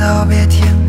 [0.00, 0.79] 道别天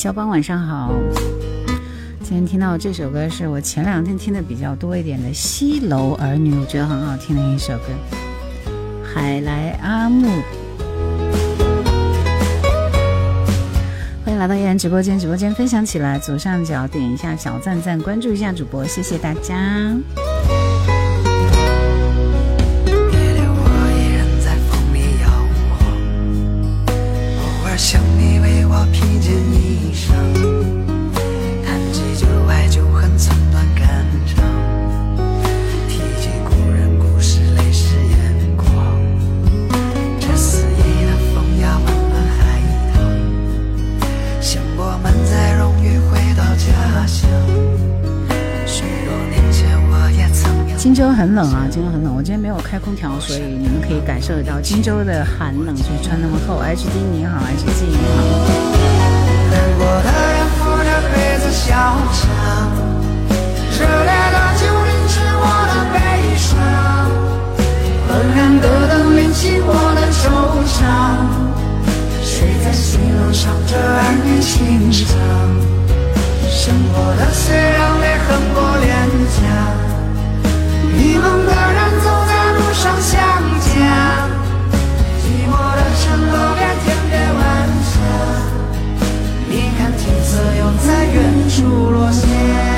[0.00, 0.94] 肖邦晚上好。
[2.22, 7.84] 今天听到这首歌是我前两天听的比较多一点的《西楼儿女》，我觉得很好听的一首歌。
[9.04, 10.26] 海来阿木，
[14.24, 19.94] 欢迎来到依然直播间，直播间分享起来，左上角点一下小赞赞，关注一下主播，谢谢大家。
[51.20, 52.16] 很冷啊，荆州很冷。
[52.16, 56.62] 我今天没有开空调，所以你们可以感受得到荆州的寒冷，所以穿那么厚。
[56.64, 58.24] HD 你好，HG 你好。
[59.52, 62.72] 难过的人扶着杯子笑场，
[63.76, 66.00] 热烈的酒淋湿我的悲
[66.40, 66.56] 伤，
[68.08, 70.24] 昏暗的灯淋醒我的惆
[70.72, 70.80] 怅。
[72.24, 75.06] 谁在西楼唱着儿女情长？
[76.48, 78.88] 生活的虽然泪痕过脸
[79.36, 79.44] 颊，
[81.00, 83.18] 迷茫的人走在路上想
[83.58, 83.72] 家，
[85.22, 87.40] 寂寞的城楼边天边晚
[87.88, 87.90] 霞。
[89.48, 91.16] 你看天色又在远
[91.48, 92.69] 处落下。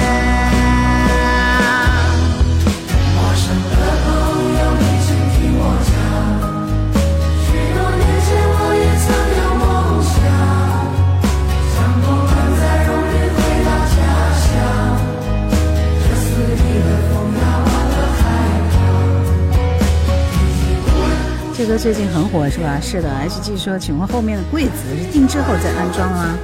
[21.79, 22.79] 最近很火是吧？
[22.81, 26.39] 是的，HG 说，请问后面的柜子是定制后再安装吗？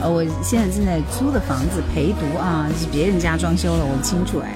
[0.00, 4.54] 啊，我现在正在租的房子陪读啊，是别人家装修了，我不清楚哎。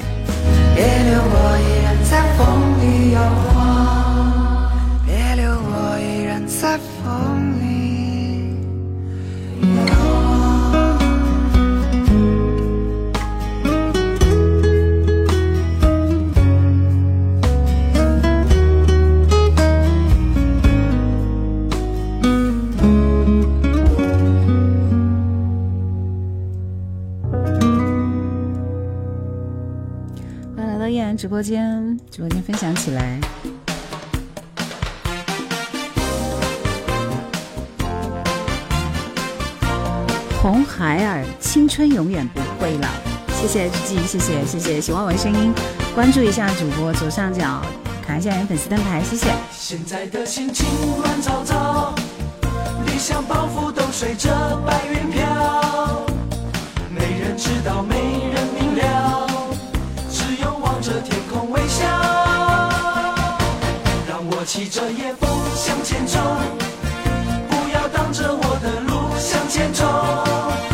[0.75, 2.47] 别留我一人在风
[2.81, 3.21] 里摇
[3.53, 4.71] 晃，
[5.05, 6.79] 别留我一人在
[31.25, 33.19] 直播间，直播间分享起来。
[40.43, 42.89] 红孩儿，青春永远不会老。
[43.41, 45.51] 谢谢 HG，谢谢谢谢，喜欢我的声音，
[45.95, 47.63] 关注一下主播左上角，
[48.07, 49.33] 卡一下人粉丝灯牌，谢谢。
[49.51, 50.67] 现在的心情
[50.99, 51.95] 乱糟糟，
[52.85, 54.29] 理想抱负都随着
[54.67, 56.05] 白云飘，
[56.91, 58.14] 没人知道，没
[64.55, 66.23] 骑着夜风向前冲，
[67.49, 70.74] 不要挡着我的路向前冲。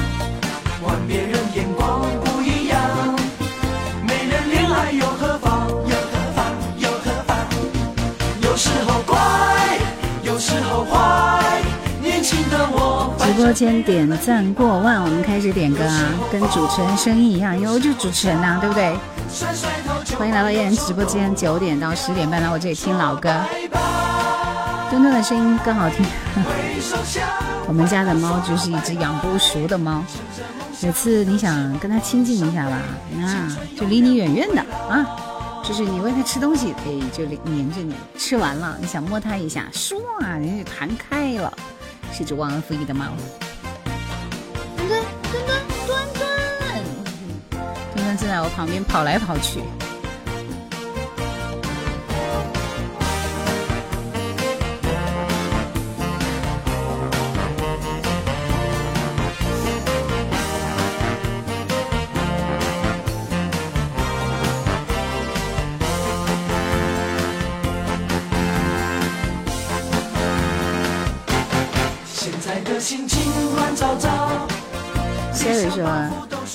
[13.50, 18.96] 播间点赞过万，我们开始点歌啊，跟主持人声音一样，有就主持人呐、对不对？
[20.16, 23.28] 欢迎来到叶人直播间，九点到十点半来我这里听老歌。
[24.88, 26.06] 墩墩的声音更好听。
[27.66, 30.04] 我们家的猫就是一只养不熟的猫，
[30.80, 32.78] 每次你想跟它亲近一下吧，
[33.18, 35.04] 那就离你远远的啊。
[35.64, 37.96] 就是你喂它吃东西，哎，就黏着你。
[38.16, 39.96] 吃完了，你想摸它一下，唰，
[40.38, 41.52] 人家弹开了。
[42.12, 43.06] 是只忘恩负义的猫。
[44.76, 45.48] 墩墩墩墩
[45.86, 46.84] 墩墩，
[47.94, 49.60] 墩墩正在我旁边跑来跑去。
[75.32, 75.86] Siri 说，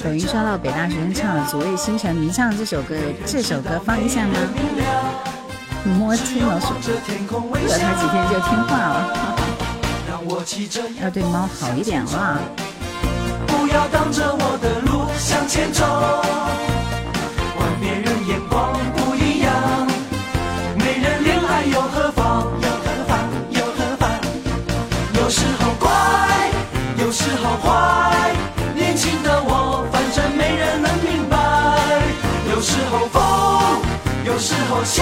[0.03, 2.93] 抖音刷到北大学生唱的《昨夜星辰》，迷上这首歌，
[3.25, 4.33] 这首歌放一下吗？
[5.97, 9.15] 摸清了说，饿他几天就听话了，
[11.01, 12.37] 要对猫好一点啊。
[13.47, 15.85] 不要挡着我的路向前走，
[34.35, 35.01] 有时候笑，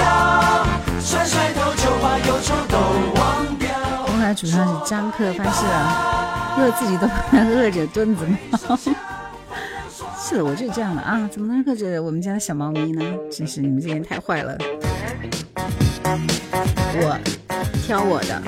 [1.02, 2.78] 甩甩头就把忧愁都
[3.20, 3.68] 忘掉。
[4.06, 8.78] 红海主唱是张克发誓啊，饿自己都不能饿着墩子猫。
[10.22, 13.04] 是的，我就这样的啊，怎么能饿着我们家的小猫咪呢？
[13.36, 14.56] 真是你们这些人太坏了。
[16.96, 17.18] 我
[17.88, 18.40] 挑我的，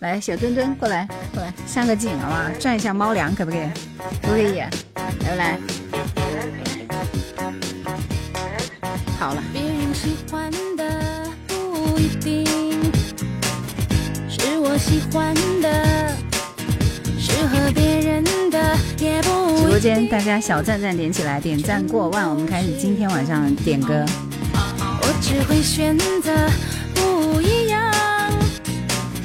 [0.00, 2.50] 来，小墩墩过来，过来上个镜好吧？
[2.58, 3.70] 转一下猫粮可不可以？
[4.20, 4.58] 可不可以？
[4.58, 4.68] 来
[5.30, 5.60] 不来？
[9.18, 9.42] 好了。
[9.52, 12.44] 别人喜欢的不一定
[14.28, 16.14] 是我喜欢的，
[17.18, 19.56] 适合别人的也不。
[19.58, 24.04] 直播间大家小赞赞点起来，点赞过万，我们开始今天晚上点歌。
[24.54, 26.32] 我只会选择
[26.94, 27.80] 不一样，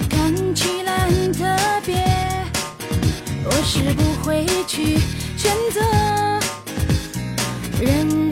[0.09, 1.43] 看起来很特
[1.85, 1.95] 别。
[3.43, 4.99] 我是不会去
[5.35, 5.81] 选择
[7.81, 8.30] 人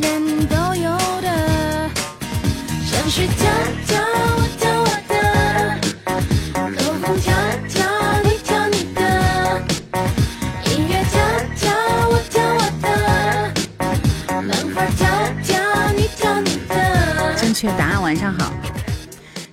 [17.42, 18.54] 正确答案，晚上好。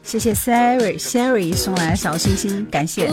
[0.02, 3.08] 谢谢 Siri Siri 送来的小星星，感谢。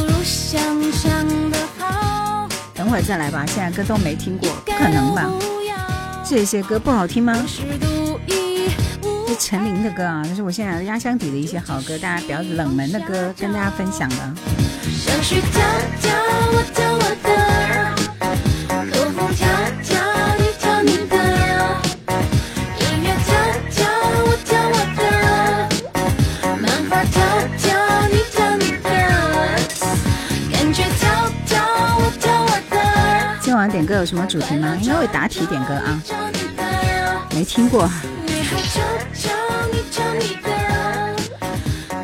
[2.75, 5.27] 等会儿再来吧，现在歌都没听过，不可能吧？
[6.27, 7.33] 这些歌不好听吗？
[9.45, 14.15] 陈琳的歌啊，这是我现在压箱底的一些好歌，大家比较冷门的歌跟大家分享的。
[14.97, 15.61] 像是跳
[16.01, 16.13] 跳
[16.53, 17.27] 我跳我的，
[18.89, 19.45] 口风跳
[19.83, 19.99] 跳
[20.39, 21.15] 你跳你的，
[22.79, 23.35] 音乐跳
[23.69, 23.85] 跳
[24.23, 25.03] 我跳我的，
[26.57, 27.21] 漫画跳
[27.57, 27.67] 跳
[28.07, 28.87] 你跳你的，
[30.53, 31.03] 感觉跳
[31.45, 31.53] 跳
[31.97, 32.75] 我跳我的。
[33.41, 34.77] 今晚点歌有什么主题吗？
[34.81, 36.01] 应该会答题点歌啊，
[37.35, 37.91] 没听过。
[39.93, 40.49] 女孩找找你找你的，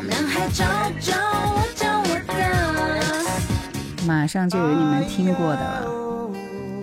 [0.06, 0.64] 男孩找
[1.00, 2.32] 找我找我的。
[4.06, 5.90] 马上就有你们听过的了，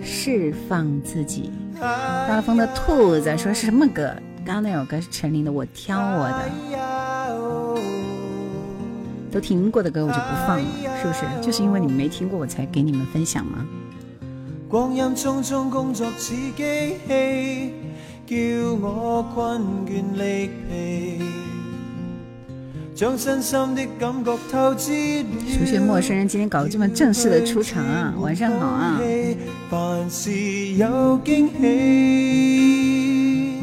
[0.02, 1.50] 释放自己。
[1.80, 4.14] 大风的兔子说是什么歌？
[4.44, 6.50] 刚刚那首歌是陈琳的《我挑我的》，
[9.32, 10.64] 都听过的歌我就不放了，
[11.00, 11.20] 是不是？
[11.40, 13.66] 就是因为你们没听过，我才给你们分享吗？
[14.68, 16.52] 光阴匆匆，工作似機
[17.06, 17.72] 器，
[18.28, 18.36] 叫
[18.82, 21.22] 我困倦力疲，
[22.94, 25.28] 將身心的感覺透支了。
[25.48, 28.12] 熟悉的陌生人今天搞得这么正式的出场啊！
[28.20, 29.00] 晚上好啊！
[29.70, 30.30] 凡事
[30.74, 33.62] 有驚喜，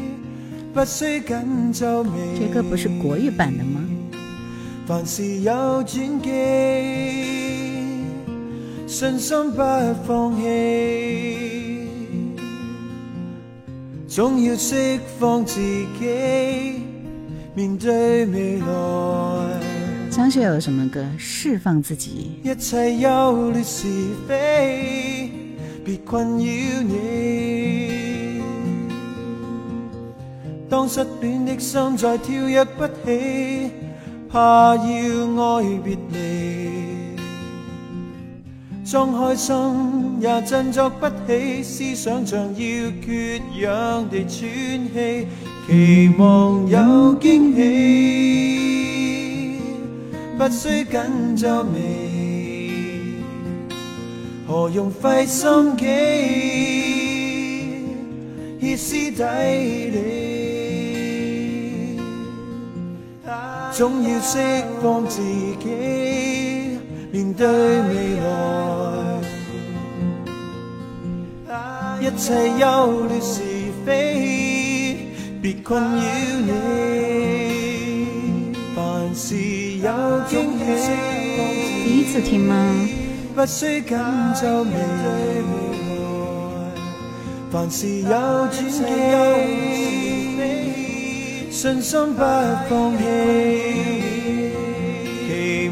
[0.74, 2.10] 不需緊皺眉。
[2.36, 3.80] 这歌不是国语版的吗？
[4.84, 5.52] 凡事有
[5.84, 6.28] 轉機，
[8.88, 9.58] 信心不
[10.04, 11.55] 放棄，
[14.16, 16.80] 總要釋放自己，
[17.54, 18.66] 面對未來。
[20.10, 21.04] 张学友什么歌？
[21.18, 22.40] 释放自己。
[22.42, 23.86] 一切優劣是
[24.26, 25.30] 非，
[25.84, 28.40] 別困擾你。
[30.70, 33.70] 當失戀的心再跳躍不起，
[34.30, 36.85] 怕要愛別離。
[38.88, 39.52] 装開心
[40.20, 42.56] 也振作不起，思想像要
[43.04, 44.48] 缺氧地喘
[44.94, 45.26] 氣，
[45.66, 46.78] 期望有
[47.18, 49.58] 驚喜。
[50.38, 51.00] 不需紧
[51.36, 53.18] 皱眉，
[54.46, 55.84] 何用费心机
[58.60, 59.24] 歇斯底
[59.90, 59.96] 里？
[63.72, 64.38] 总要释
[64.80, 65.56] 放自己，
[67.12, 68.20] 面对未
[71.48, 71.54] 来，
[72.00, 73.40] 一切忧虑是
[73.84, 75.08] 非，
[75.40, 75.88] 别困扰
[76.46, 76.50] 你。
[78.74, 79.34] 凡事
[79.78, 79.88] 有
[80.28, 80.90] 惊喜，
[81.84, 82.54] 第一次听吗？
[83.34, 83.96] 不需紧
[84.40, 84.72] 皱眉。
[87.50, 88.82] 凡事有转机，
[91.50, 92.20] 信心不
[92.68, 93.04] 放弃，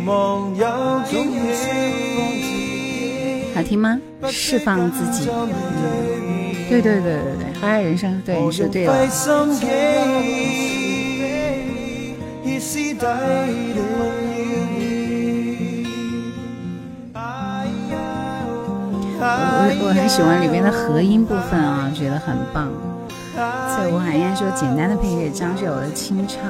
[0.04, 0.66] 期望有
[1.08, 1.70] 惊喜。
[3.54, 3.98] 好听吗？
[4.28, 5.30] 释放自己。
[6.68, 8.92] 对对对对对，海海人生，对你说对了。
[19.56, 22.70] 我我很喜欢里面的和音部分啊，觉得很棒。
[23.34, 26.42] 在吴海燕说简单的配乐，张学友的清唱。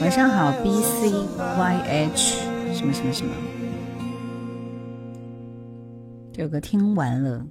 [0.00, 2.36] 晚上好，B C Y H
[2.74, 3.32] 什么什么什么。
[6.34, 7.42] 这首歌听完了，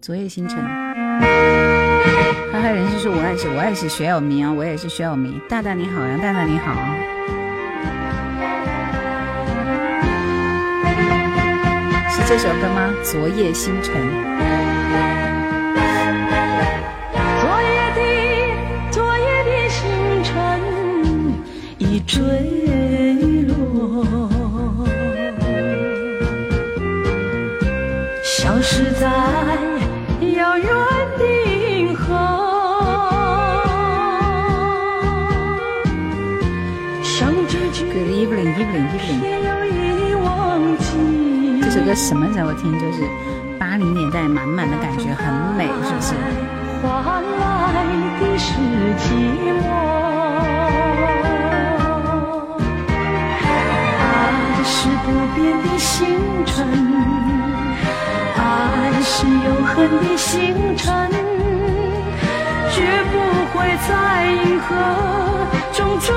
[0.00, 0.58] 昨夜星辰。
[2.50, 5.40] 嗨嗨，人生说我也是，我也是学友迷啊，我也是学友迷。
[5.48, 6.74] 大大你好，呀大大你好。
[12.10, 12.92] 是这首歌吗？
[13.04, 14.73] 昨夜星辰。
[41.86, 42.72] 这首歌什么时候听？
[42.80, 43.02] 就是
[43.58, 46.14] 八零年代，满满的感觉，很美，是不是？
[46.82, 47.84] 换来
[48.20, 48.54] 的是
[48.98, 49.04] 寂
[49.60, 49.62] 寞。
[54.00, 54.02] 爱
[54.64, 56.06] 是不变的星
[56.46, 56.66] 辰，
[58.34, 58.40] 爱
[59.02, 61.10] 是永恒的星辰，
[62.72, 62.80] 绝
[63.12, 63.12] 不
[63.52, 63.92] 会在
[64.24, 64.66] 银河
[65.72, 66.14] 中坠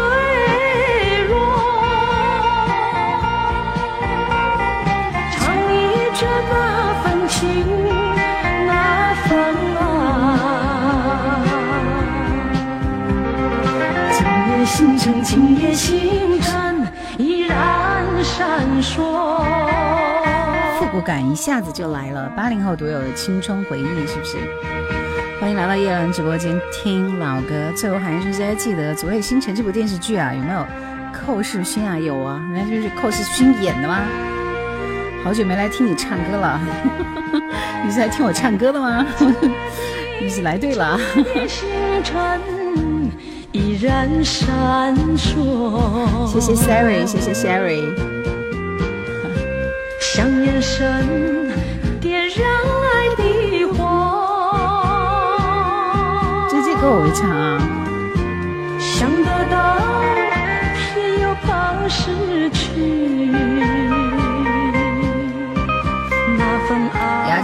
[6.50, 7.65] 那份情，
[8.65, 9.29] 那份
[9.77, 9.79] 爱。
[14.12, 18.96] 今夜星辰，今夜星辰依然闪烁。
[20.79, 24.38] 复古感一下子就来了，八零后独有的青春回忆，是不是？
[25.39, 27.72] 欢迎来到叶兰直播间听老歌。
[27.75, 30.65] 最后还是大家记得《昨夜星辰》这部电视剧啊，有没有
[31.13, 31.98] 寇世勋啊？
[31.98, 34.01] 有啊，人家就是寇世勋演的吗？
[35.24, 36.59] 好久没来听你唱歌了，
[37.86, 39.05] 你是来听我唱歌的吗？
[40.21, 40.97] 你是来对了。
[43.51, 46.27] 依然闪烁。
[46.27, 47.83] 谢谢 Siri，谢谢 Siri。
[50.00, 51.51] 像眼神
[52.00, 52.47] 点燃
[52.83, 53.77] 爱的火。
[56.50, 57.87] 这这歌我会唱啊。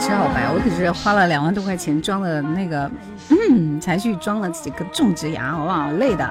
[0.04, 0.10] 爱。
[0.10, 2.90] 牙齿好白，我可是花了两万多块钱装的那个，
[3.30, 5.92] 嗯，才去装了几个种植牙，好不好？
[5.92, 6.30] 累的。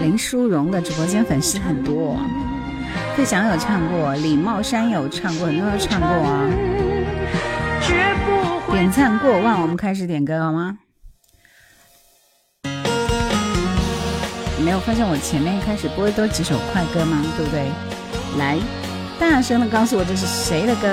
[0.00, 2.16] 林淑荣的直播间粉丝很多，
[3.16, 6.48] 费翔有唱过，李茂山有唱过，很多人唱过啊。
[8.72, 10.78] 点赞过万，我们开始点歌好吗？
[14.62, 17.22] 没有发现我前面开始播的都几首快歌吗？
[17.36, 17.68] 对不对？
[18.38, 18.58] 来，
[19.18, 20.86] 大声的告诉我这是谁的歌？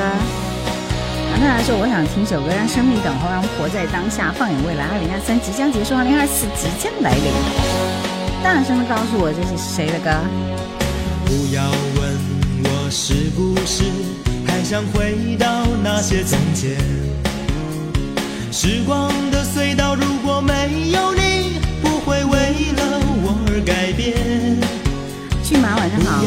[1.31, 4.85] 杨太太说：“我想听首歌，让生命等候，让我们活在当下，放眼未来。
[4.85, 7.33] 二零二三即将结束，二零二四即将来临。”
[8.43, 10.11] 大声的告诉我这是谁的歌？
[11.25, 12.15] 不要问
[12.63, 13.83] 我是不是
[14.47, 16.77] 还想回到那些从前。
[18.51, 24.15] 时光的隧道，如果没有你，不会为了我而改变。
[25.41, 26.23] 骏马晚上好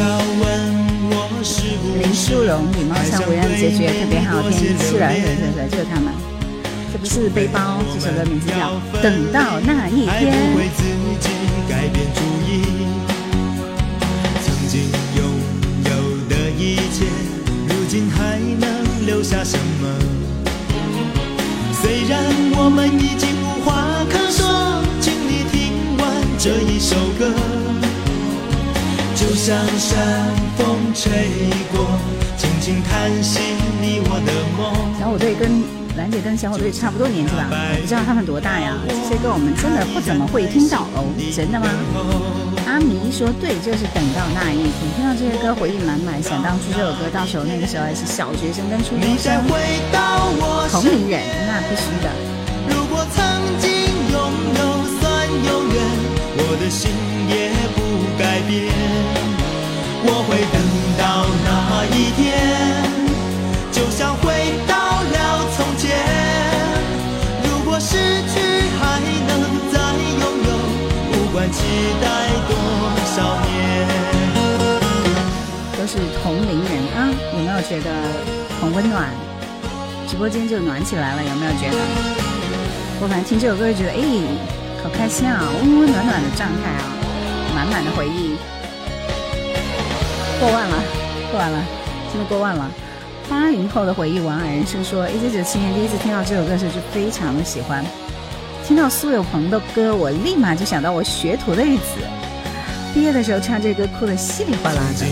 [2.26, 6.12] 不林是淑荣、李茂山、维安的结局也特别好听，是的，是的，是的，就是他们。
[6.92, 10.34] 这不是背包，这首歌名字叫《等到那一天》。
[15.84, 15.92] 有
[16.28, 17.06] 的一切，
[17.68, 19.88] 如今还能留下什么？
[21.80, 22.24] 虽然
[22.56, 26.04] 我们已经无话可说，请你听完
[26.38, 27.32] 这一首歌。
[29.46, 29.54] 山
[30.56, 31.12] 风吹
[31.72, 31.86] 过，
[32.36, 33.40] 轻轻叹息
[33.80, 34.72] 你我的梦。
[34.98, 35.62] 小虎队跟
[35.96, 37.46] 兰姐跟小虎队差不多年纪吧？
[37.50, 38.74] 我不知道他们多大呀。
[38.88, 41.68] 这些歌我们真的不怎么会听到哦，真的吗？
[42.66, 49.32] 阿迷说对，就是等到那一天，听到这些歌回忆满满，想当初这首歌，到时候那个时候还是小学生跟初中生，
[50.72, 52.10] 同龄人，那必须的。
[52.68, 53.22] 如果曾
[53.60, 53.70] 经
[54.10, 54.18] 拥
[54.58, 54.60] 有
[55.00, 55.78] 算永远，
[56.36, 56.90] 我的心
[57.28, 57.78] 也不
[58.18, 59.35] 改变。
[60.04, 60.60] 我会等
[60.98, 61.48] 到那
[61.94, 62.24] 一天，
[63.72, 64.24] 就像回
[64.66, 65.16] 到了
[65.56, 65.84] 从前。
[67.44, 67.96] 如果失
[68.28, 68.34] 去
[68.78, 69.30] 还能
[69.72, 69.74] 再
[70.20, 70.50] 拥有，
[71.12, 71.56] 不管期
[72.00, 72.04] 待
[72.48, 72.50] 多
[73.14, 73.54] 少年。
[75.78, 76.98] 都是同龄人啊，
[77.34, 77.90] 有没有觉得
[78.60, 79.08] 很温暖？
[80.08, 81.76] 直播间就暖起来了，有没有觉得？
[83.00, 83.98] 我反正听这首歌就觉得，哎，
[84.82, 86.84] 好开心啊，温温暖暖的状态啊，
[87.54, 88.36] 满满的回忆。
[90.38, 90.76] 过万了，
[91.30, 91.64] 过万了，
[92.12, 92.70] 真的过万了。
[93.28, 97.84] 八零后的回忆，王爱人生说，一九九七年第一次听到这首歌时就非常的喜欢，
[98.64, 101.82] 听到苏有朋的歌，我立马就想到我学徒的日子。
[102.94, 105.06] 毕业的时候唱这歌，哭得稀里哗啦的。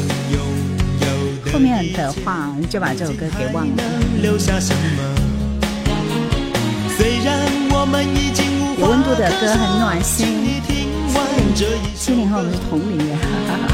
[1.52, 3.83] 后面的话就把这首歌给忘了。
[6.97, 10.62] 虽然我们已经无有温度的歌很暖心。
[11.97, 13.74] 七零后我们是同龄人，哈哈哈。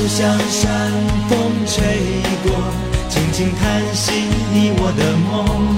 [0.00, 0.90] 就像山
[1.28, 1.84] 风吹
[2.42, 2.56] 过，
[3.10, 4.12] 轻轻叹息
[4.50, 5.76] 你我的梦。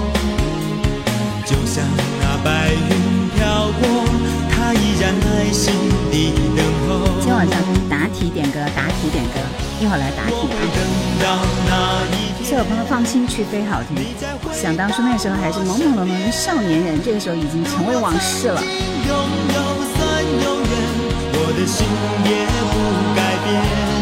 [1.44, 1.82] 就像
[2.22, 3.82] 那白云飘过，
[4.48, 5.74] 它依然耐心
[6.12, 7.18] 地等候。
[7.18, 7.58] 今天晚上
[7.90, 9.42] 答题点歌，答题点歌，
[9.80, 10.54] 一会儿来答题啊。
[10.70, 10.78] 等
[11.18, 12.46] 到那一天。
[12.48, 14.06] 谢我朋友放心去飞好听，
[14.54, 18.62] 想当初那时候还是懵懵懂懂的少年人，这个时候已经成为往事了。
[18.62, 19.10] 拥
[19.50, 19.58] 有
[19.98, 20.72] 三永远，
[21.34, 21.82] 我的心
[22.22, 24.01] 也不改变。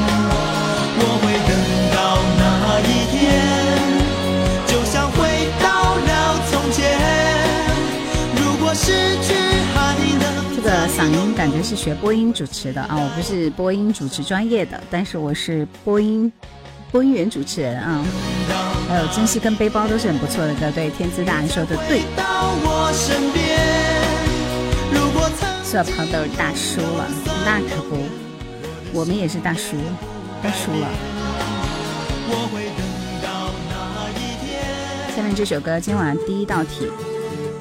[10.97, 16.31] 嗓音感觉是学播音主持的啊，我不是播音主持专业的，但是我是播音
[16.93, 18.05] 播音员主持人啊。
[18.87, 23.59] 还有珍惜跟背包都是很不错的歌，对，天资大人说的对，到我身边。
[24.93, 27.07] 如果曾苏小鹏都是大叔了，
[27.47, 27.97] 那可不，
[28.93, 29.77] 我们也是大叔，
[30.43, 30.89] 大叔了。
[35.15, 36.91] 下面这首歌今晚第一道题，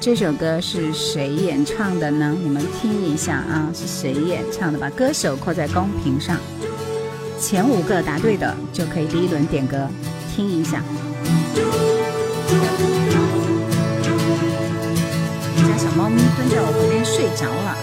[0.00, 2.34] 这首歌是谁演唱的呢？
[2.42, 4.78] 你们听一下啊，是谁演唱的？
[4.78, 6.38] 把歌手扣在公屏上，
[7.38, 9.86] 前五个答对的就可以第一轮点歌，
[10.34, 10.82] 听一下。
[15.56, 17.76] 我家小猫咪蹲在我旁边睡着了，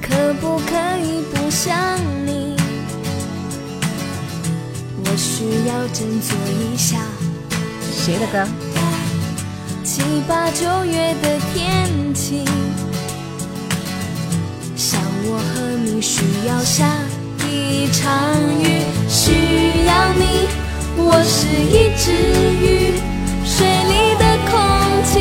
[0.00, 1.76] 可不可以不想
[2.24, 2.43] 你？
[5.14, 6.98] 我需要振作一下。
[7.92, 8.44] 谁的歌？
[9.84, 12.44] 七八九月的天气，
[14.74, 16.84] 像我和你需要下
[17.48, 18.12] 一场
[18.60, 20.48] 雨，需要你，
[20.96, 22.10] 我是一只
[22.58, 22.98] 鱼，
[23.46, 24.58] 水里的空
[25.04, 25.20] 气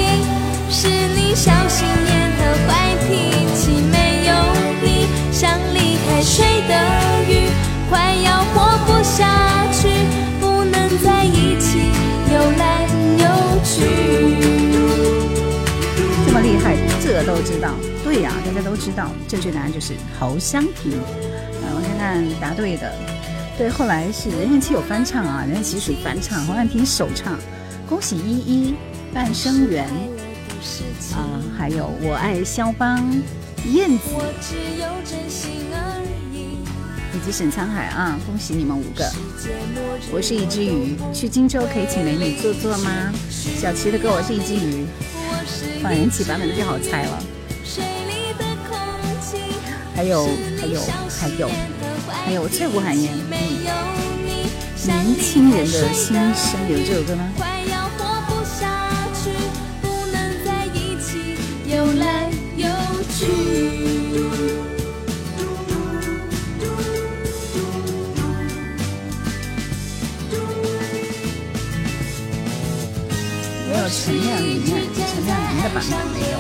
[0.72, 4.34] 是你小心眼和坏脾气，没有
[4.82, 6.74] 你像离开水的
[7.30, 7.48] 鱼，
[7.92, 9.22] 快要活不下
[17.26, 17.74] 都知道？
[18.04, 20.92] 对呀、大家都知道，正确答案就是侯湘婷。
[21.62, 22.94] 呃，我看看答对的，
[23.58, 27.38] 对，后来是任贤齐有翻唱啊，任贤齐属翻唱，侯湘婷首唱。
[27.88, 28.76] 恭喜依依、
[29.14, 29.86] 半生缘
[31.14, 32.98] 啊、还有我爱肖邦、
[33.72, 35.63] 燕子我只有真心。
[37.24, 39.10] 及沈沧海啊，恭喜你们五个。
[40.12, 43.14] 我是一只鱼，去荆州可以请美女坐坐吗？
[43.30, 44.86] 小齐的歌我是一只鱼，
[45.82, 47.24] 放人气版本的就好猜了。
[49.96, 50.26] 还有
[50.60, 50.82] 还有
[51.20, 51.50] 还有
[52.26, 53.32] 还有翠湖寒烟，嗯，
[54.86, 57.32] 年轻人的心声有这首歌吗？
[57.38, 58.92] 快要活不下
[59.24, 59.30] 去，
[59.82, 61.38] 不能在一起
[61.74, 62.68] 游来游
[63.14, 64.03] 去。
[73.84, 76.40] 有陈亮莹，陈亮莹的版本没有。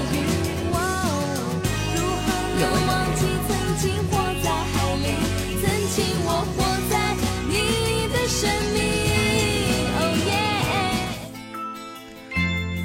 [2.62, 2.63] 有，
[6.25, 6.58] 我活
[6.89, 6.93] 在
[7.49, 7.53] 你
[8.13, 8.39] 的生
[8.73, 8.79] 命。
[9.99, 10.71] Oh yeah。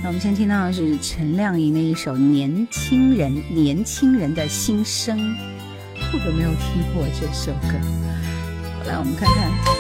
[0.02, 5.16] 那我们先听到的是陈亮莹的一首《年轻人》，年轻人的心声。
[6.12, 7.78] 我有没有听过这首歌？
[8.88, 9.77] 来，我们看看。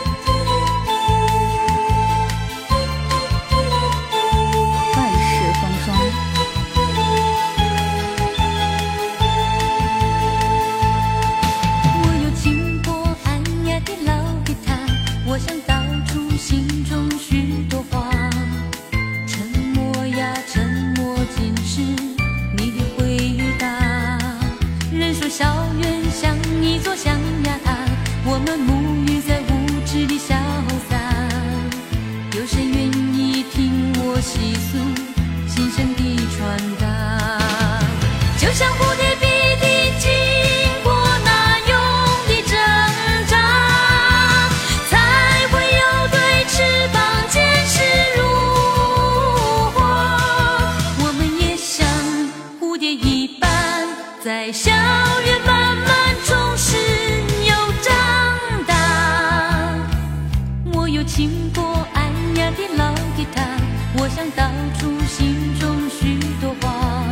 [64.38, 64.48] 道
[64.78, 67.04] 出心中许多话。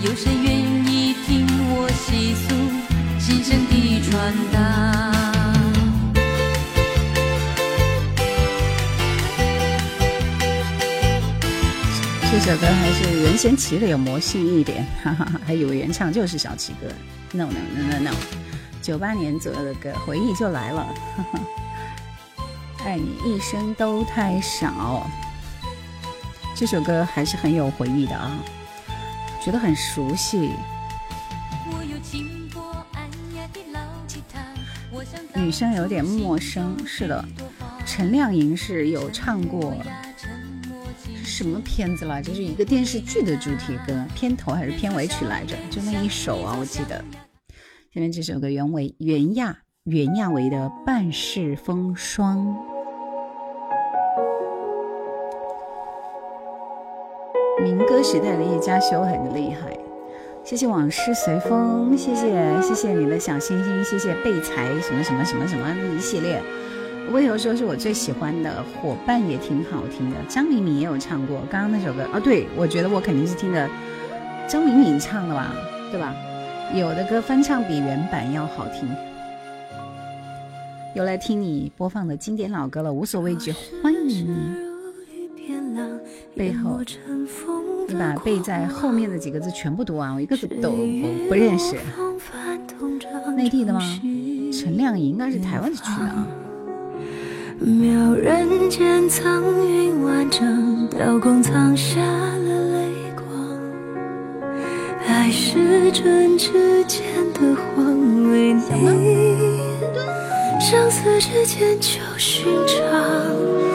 [0.00, 2.48] 有谁愿意听我细诉
[3.20, 5.12] 心声的传达？
[12.32, 16.86] 这首歌还是任贤齐的有魔性一点，哈哈哈，还以为原唱就是小齐哥
[17.36, 18.16] ，no no no no no，
[18.80, 21.40] 九八年左右的歌，回忆就来了，哈哈。
[22.82, 25.06] 爱你一生都太少，
[26.60, 28.38] 这首歌还是很有回忆的啊，
[29.42, 30.50] 觉得很熟悉。
[35.34, 37.24] 女生有点陌生，是的，
[37.86, 39.74] 陈亮莹是有唱过
[41.02, 42.28] 是什么片子来着？
[42.28, 45.56] 就是一个电视剧的主题歌，片头还是片尾曲来着？
[45.70, 47.02] 就那一首啊，我记得。
[47.94, 52.36] 下面这首歌原为袁娅袁娅维的《半世风霜》。
[57.62, 59.76] 民歌时代的叶嘉修很厉害，
[60.42, 66.40] 谢谢往事随风，谢谢谢谢你的小心心，谢谢备财什么什么什么什么一系列。
[67.12, 68.64] 温柔说是我最喜欢的？
[68.80, 71.40] 伙伴也挺好听的，张敏敏也有唱过。
[71.50, 73.68] 刚刚那首歌哦，对，我觉得我肯定是听的
[74.48, 75.54] 张敏敏唱的吧，
[75.90, 76.14] 对吧？
[76.74, 78.88] 有的歌翻唱比原版要好听。
[80.94, 84.69] 又来听你播放的经典老歌了，无所畏惧，欢迎你。
[86.36, 86.80] 背后，
[87.88, 91.76] 你把背在后面的几个字全部读完，我一个字都不不认识。
[93.36, 93.80] 内地的吗？
[94.52, 96.26] 陈亮颖应该是台湾区的啊。
[97.62, 103.26] 渺人间苍云万丈，刀光藏下了泪光。
[105.06, 107.02] 爱是针指间
[107.34, 108.60] 的谎，为你
[111.20, 113.69] 之间就寻常。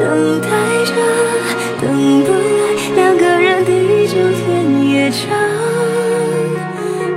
[0.00, 0.48] 等待
[0.86, 0.92] 着，
[1.82, 2.38] 等不来，
[2.96, 5.20] 两个人地久天也长。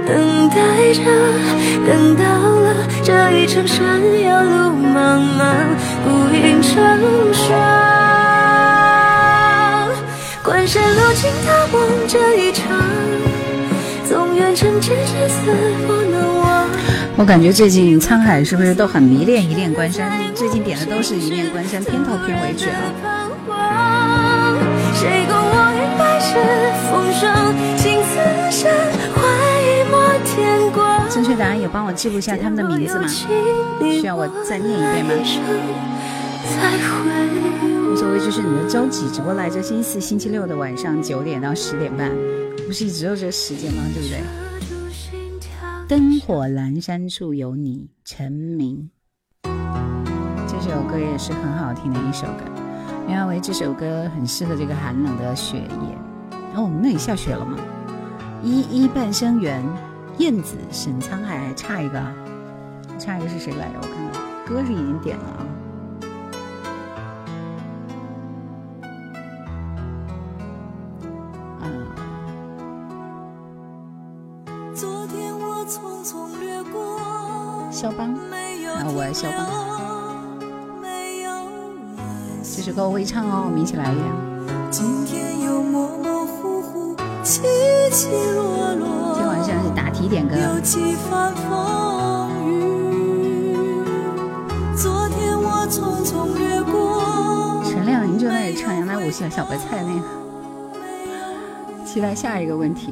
[0.06, 0.58] 等待
[0.94, 1.02] 着，
[1.88, 2.24] 等到
[2.60, 5.42] 了这一程山遥路茫茫，
[6.04, 6.74] 孤影成
[7.34, 7.48] 双。
[10.44, 12.68] 关山路尽踏梦这一场，
[14.10, 15.52] 纵愿成千世死
[15.88, 16.03] 不。
[17.16, 20.12] 我感觉最近沧海是不是都很迷恋《一念关山》？
[20.34, 22.70] 最近点的都是《一念关山》片头片尾曲
[23.50, 24.58] 啊。
[24.96, 25.58] 谁共我
[26.90, 27.06] 风
[29.62, 29.96] 一抹
[30.26, 31.08] 天光。
[31.08, 33.08] 正确答案有帮我记录一下他们的名字吗？
[33.08, 35.14] 需要我再念一遍吗？
[37.92, 39.62] 无所谓，就是你的周几直播来着？
[39.62, 42.10] 星期四、星期六的晚上九点到十点半，
[42.66, 43.84] 不是一直有这个时间吗？
[43.94, 44.18] 对不对？
[45.86, 48.90] 灯火阑珊处有你，陈明。
[50.48, 52.46] 这首歌也是很好听的一首歌。
[53.10, 55.98] 因为这首歌很适合这个寒冷的雪夜。
[56.56, 57.58] 哦，那里下雪了吗？
[58.42, 59.62] 依依半生缘，
[60.20, 62.02] 燕子沈沧海，还差一个，
[62.98, 63.80] 差一个是谁来着？
[63.82, 65.26] 我看看，歌是已经点了。
[65.26, 65.46] 啊，
[79.24, 79.48] 有啊，我爱肖邦。
[79.48, 81.32] 邦，没有
[82.28, 82.58] 颜色。
[82.58, 84.04] 这首歌我会唱哦，我们一起来练。
[84.70, 87.42] 今天又模模糊糊，起
[87.92, 89.16] 起落落。
[89.16, 90.36] 今晚上是答题点歌。
[90.36, 93.56] 有几番风雨。
[94.76, 100.04] 昨天我匆匆掠过，陈亮您就那里唱《杨乃武小小白菜》那个。
[101.86, 102.92] 期待下一个问题，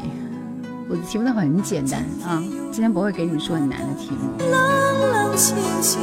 [0.88, 4.32] 我的题目都很简单啊，今天不会给你们说很难的题目。
[4.40, 6.00] 冷冷清清，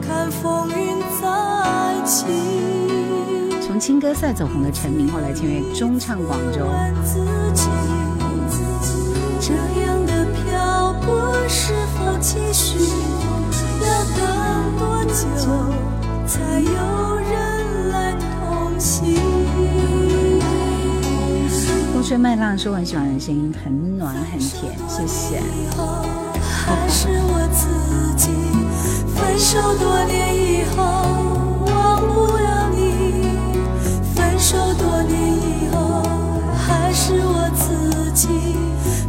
[0.00, 2.26] 看风云再起。
[3.60, 6.64] 从青歌赛走红的陈明，后来签约中唱广州。
[6.64, 7.18] 问自
[7.54, 7.68] 己，
[9.40, 12.78] 这样的漂泊是否继续？
[13.82, 13.86] 要
[14.16, 15.50] 等多久
[16.24, 19.35] 才有人来同行？
[22.06, 25.42] 吹麦浪说我很喜欢的声音，很暖很甜，谢谢。
[26.64, 27.66] 还是我自
[28.16, 28.30] 己，
[29.12, 30.84] 分手多年以后
[31.66, 32.78] 忘不了你。
[34.14, 36.00] 分手多年以后，
[36.56, 38.28] 还是我自己。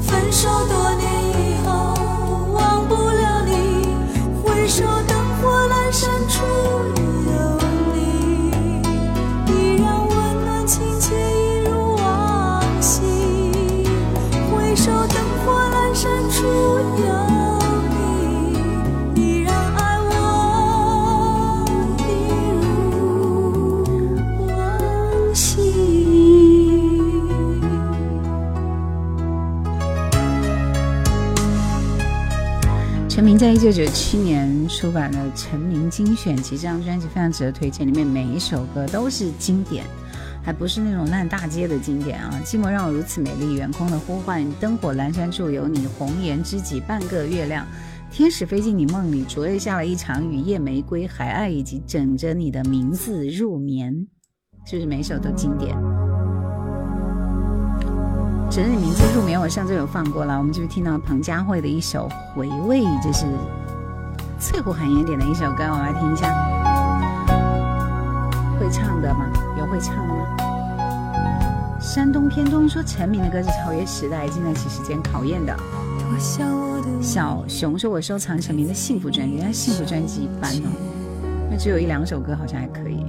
[0.01, 0.91] 分手多
[33.37, 39.85] 在一九九七年出版的《成名精选集》这张专辑非常值得推荐，里面每一首歌都是经典，
[40.43, 42.33] 还不是那种烂大街的经典啊！
[42.43, 47.63] 寂寞让我如此美丽，远空的呼唤，灯火阑珊处有你，红颜知己，半个月亮，
[48.11, 54.07] 天使飞进你梦里，昨夜下了一场雨，夜玫瑰，海岸以及枕着你的名字入眠，
[54.65, 55.77] 是不是每首都经典？
[58.49, 63.25] 枕着你名字入眠，我上周有放过了，我们就是听到彭佳慧的一首《回味》，这是
[64.39, 66.33] 翠湖寒烟点的一首歌，我们来听一下。
[68.57, 69.27] 会唱的吗？
[69.59, 70.25] 有会唱的吗？
[71.79, 75.55] 山东偏东说陈明的歌是超越时代、经得起时间考验的。
[77.01, 80.71] 小熊说：“我收藏陈明的幸福专辑，但幸福专辑一般哦，
[81.51, 83.05] 那只有一两首歌好像还可以。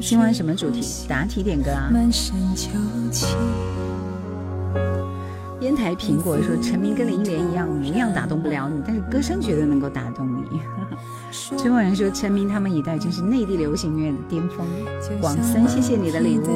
[0.00, 0.82] 今晚什么主题？
[1.08, 1.90] 答题点歌啊。
[5.60, 10.60] 烟台苹果说陈明跟林忆莲一样，模样打动不了你，但是歌声绝对能够打动你。
[11.56, 14.66] 追梦人说陈明他们一代真是内地流行音乐的巅峰。
[15.20, 16.48] 广森，谢谢你的礼物。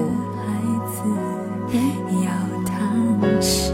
[2.25, 2.31] 要
[2.64, 2.77] 糖
[3.40, 3.73] 吃。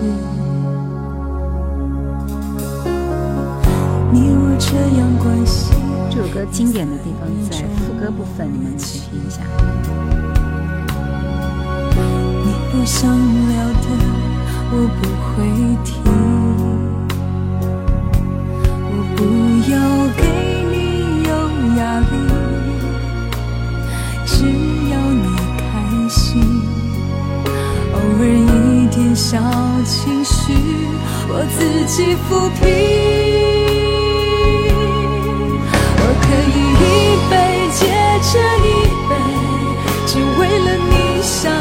[4.12, 5.72] 你我这样关系，
[6.10, 7.71] 这首歌经典的地方在副
[8.02, 9.42] 歌部分，你们去听一下。
[12.44, 13.86] 你不想聊的
[14.72, 15.30] 我不会
[15.84, 15.90] 提，
[18.90, 19.18] 我不
[19.70, 19.74] 要
[20.18, 20.20] 给
[20.72, 20.74] 你
[21.28, 21.30] 有
[21.78, 22.12] 压力，
[24.26, 24.34] 只
[24.90, 25.24] 要你
[25.56, 25.62] 开
[26.08, 26.20] 心。
[27.94, 29.38] 偶尔一点小
[29.84, 30.52] 情绪，
[31.28, 32.60] 我自己抚平。
[36.04, 36.58] 我可以
[38.20, 38.68] 这一
[39.08, 39.10] 杯，
[40.06, 41.52] 只为了你想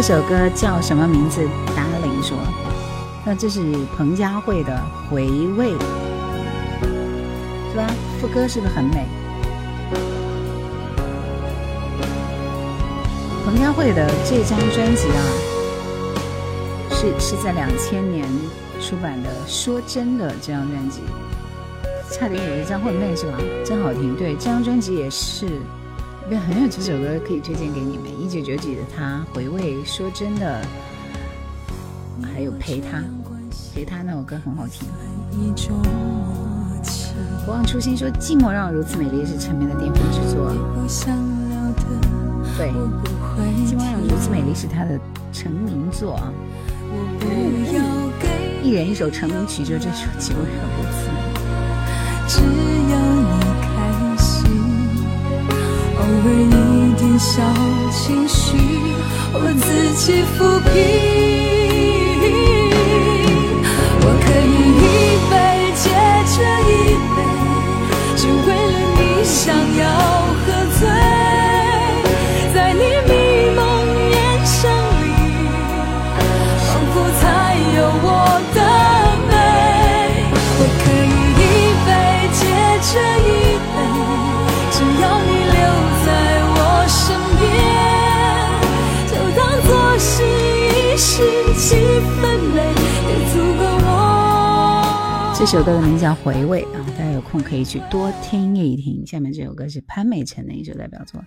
[0.00, 1.40] 这首歌叫什么名字？
[1.74, 2.38] 达玲说，
[3.26, 3.60] 那这是
[3.96, 4.80] 彭佳慧的
[5.10, 5.72] 《回味》，
[7.72, 7.84] 是吧？
[8.20, 9.04] 副歌是不是很美？
[13.44, 15.20] 彭佳慧的这张专辑啊，
[16.92, 18.24] 是是在两千年
[18.80, 21.00] 出版的《说真的》这张专辑，
[22.12, 23.36] 差点以为张惠妹是吧？
[23.64, 24.14] 真好听。
[24.14, 25.60] 对，这张专辑也是。
[26.28, 28.06] 对，很有几首歌可以推荐给你们。
[28.20, 30.60] 一九九几的他，回味说真的，
[32.22, 33.02] 还有陪他，
[33.74, 34.86] 陪他那首歌很好听。
[37.46, 40.52] 不忘初心说，寂寞让我如此美丽是陈明的巅峰之作。
[42.58, 42.68] 对，
[43.64, 45.00] 寂寞让我如此美丽是他的
[45.32, 46.30] 成名作啊。
[46.90, 47.24] 我不
[47.74, 47.82] 要
[48.20, 48.28] 给
[48.68, 50.88] 一人一首成名曲，就这首寂寞让我如
[52.28, 52.67] 此美丽。
[56.20, 56.44] 尔一
[56.94, 57.42] 点小
[57.90, 58.56] 情绪，
[59.32, 60.72] 我自己抚平。
[64.00, 64.52] 我可以
[64.82, 64.86] 一
[65.30, 65.32] 杯
[65.74, 65.84] 接
[66.34, 66.70] 着一
[67.14, 67.18] 杯，
[68.16, 69.36] 只为了你想
[69.78, 69.82] 要
[70.44, 70.46] 喝
[70.78, 70.82] 醉，
[91.58, 92.72] 气氛美，
[93.08, 95.34] 也足够我。
[95.36, 99.04] 这首歌的名字叫《回味》啊，大家有空可以去多听一听。
[99.04, 101.20] 下面这首歌是潘美辰的一首代表作，《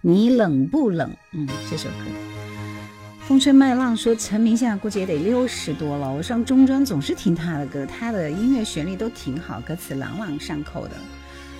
[0.00, 1.10] 你冷不冷》。
[1.32, 1.94] 嗯，这首歌。
[3.26, 6.12] 风吹麦浪说，陈明现在估计也得六十多了。
[6.12, 10.92] 我上中专总是听他的歌，他的音乐旋律都挺好，歌词朗朗上口的。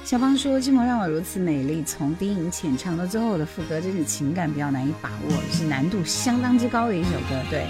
[0.04, 7.40] 小芳说：“寂寞让我如此美丽，从低吟浅唱到最后的副歌，真是情感比较难以把握，是难度相当之高的一首歌。
[7.50, 7.66] 对，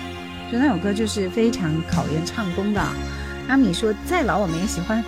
[0.52, 2.82] 就那首歌就是非常考验唱功的。”
[3.48, 5.02] 阿米说：“再老我们也喜欢。”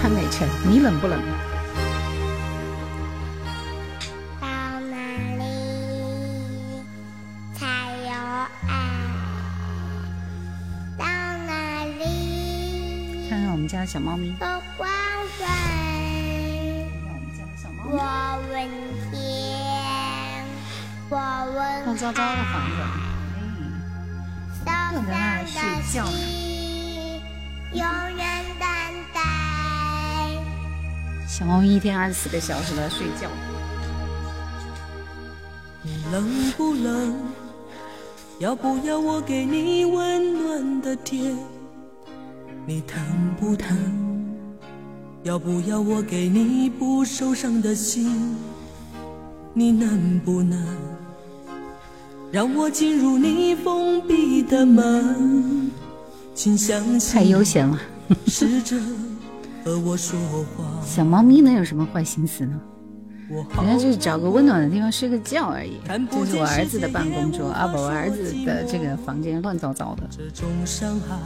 [0.00, 1.20] 潘美辰，你冷不冷？
[4.40, 4.46] 到
[4.90, 4.96] 哪
[5.38, 5.44] 里
[7.54, 7.66] 才
[8.02, 8.10] 有
[8.66, 8.72] 爱？
[10.98, 11.04] 到
[11.46, 14.34] 哪里看看我们家的小猫咪？
[14.40, 14.56] 我们
[17.36, 17.98] 家的小猫咪，我
[18.50, 18.54] 问
[19.10, 19.43] 天，
[21.14, 22.76] 乱糟糟的房子。
[23.38, 23.82] 嗯
[24.64, 25.60] 海，不能让它睡
[25.92, 27.20] 觉呢西
[27.72, 27.82] 永
[28.16, 28.66] 远等
[29.12, 29.20] 待。
[31.26, 33.28] 小猫咪一天二十四个小时都在睡觉。
[35.82, 37.14] 你冷不冷？
[38.38, 41.36] 要不要我给你温暖的甜？
[42.66, 43.00] 你疼
[43.38, 43.76] 不疼？
[45.22, 48.36] 要不要我给你不受伤的心？
[49.52, 50.58] 你能不能
[52.34, 55.70] 让我进入你封闭的门？
[56.34, 57.78] 请相信，太悠闲了。
[58.26, 58.76] 试着
[59.64, 60.64] 和我说话。
[60.84, 62.60] 小猫咪能有什么坏心思呢？
[63.30, 65.74] 我好人家就是找个温暖的地方睡个觉而已。
[66.10, 70.02] 这是我儿子的办公桌啊，不，我儿子的这个房间乱糟糟的。
[70.10, 71.16] 这种伤害，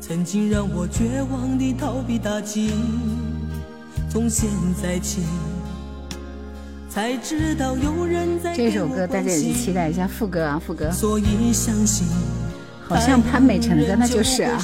[0.00, 2.72] 曾经让我绝望地逃避打击。
[4.10, 4.50] 从现
[4.82, 5.22] 在起，
[6.96, 10.90] 才知道有人在这首歌大家也是期待一下副歌啊，副歌。
[10.90, 12.08] 所以相信，
[12.88, 14.58] 好像潘美辰的歌，那就是啊。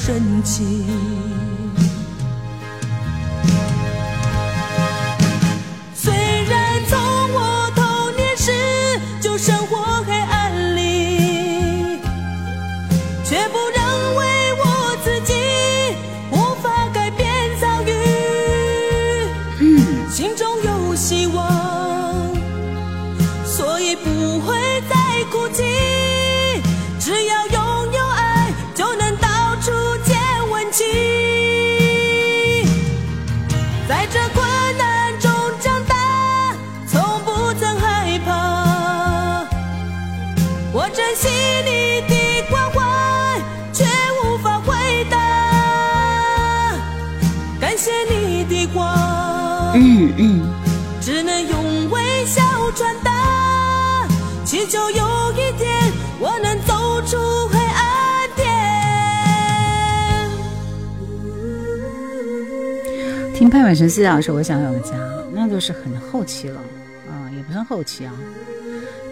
[50.18, 50.52] 嗯，
[51.00, 52.42] 只能用微笑
[52.76, 54.06] 传达，
[54.44, 57.16] 祈求有一天我能走出
[57.48, 58.46] 黑暗点。
[63.34, 64.92] 听潘美辰四小时，我想有个家，
[65.32, 66.60] 那就是很后期了
[67.08, 68.12] 啊，也不算后期啊。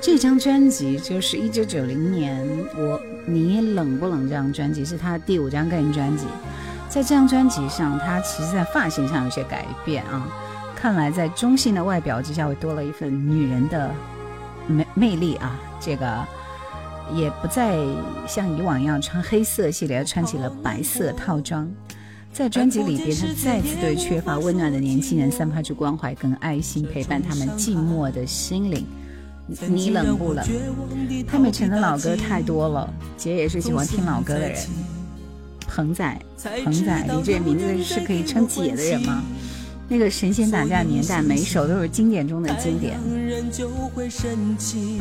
[0.02, 6.24] 这张专辑就是一九九零年我你冷不冷这张专辑是他的第五张个人专辑，
[6.88, 10.26] 在这张专辑上，他其实在发型上有些改变啊，
[10.81, 13.93] 看来在中性的外表之下，会多了一份女人的
[14.66, 16.27] 魅魅力啊，这个。
[17.12, 17.77] 也不再
[18.29, 21.69] 像以往一样穿黑色系列，而穿起了白色套装。
[22.33, 28.87] 在专辑里边，他再次对缺乏温暖的年轻人散发出关怀跟爱心，陪伴他们寂寞的心灵。
[29.69, 30.47] 你冷不冷？
[31.27, 34.57] 潘美辰的老歌太多了，姐也是喜欢听老歌的人。
[35.66, 36.16] 鹏仔，
[36.62, 39.21] 鹏仔，你这名字是可以称姐的人吗？
[39.92, 42.96] 那个神仙打架年代，每一首都是经典中的经典。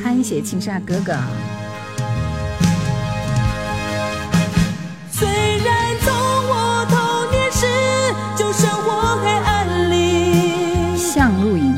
[0.02, 1.16] 潘写青纱哥哥，
[5.12, 7.68] 虽然从我童年时
[8.36, 11.76] 就生活黑暗里，向露营。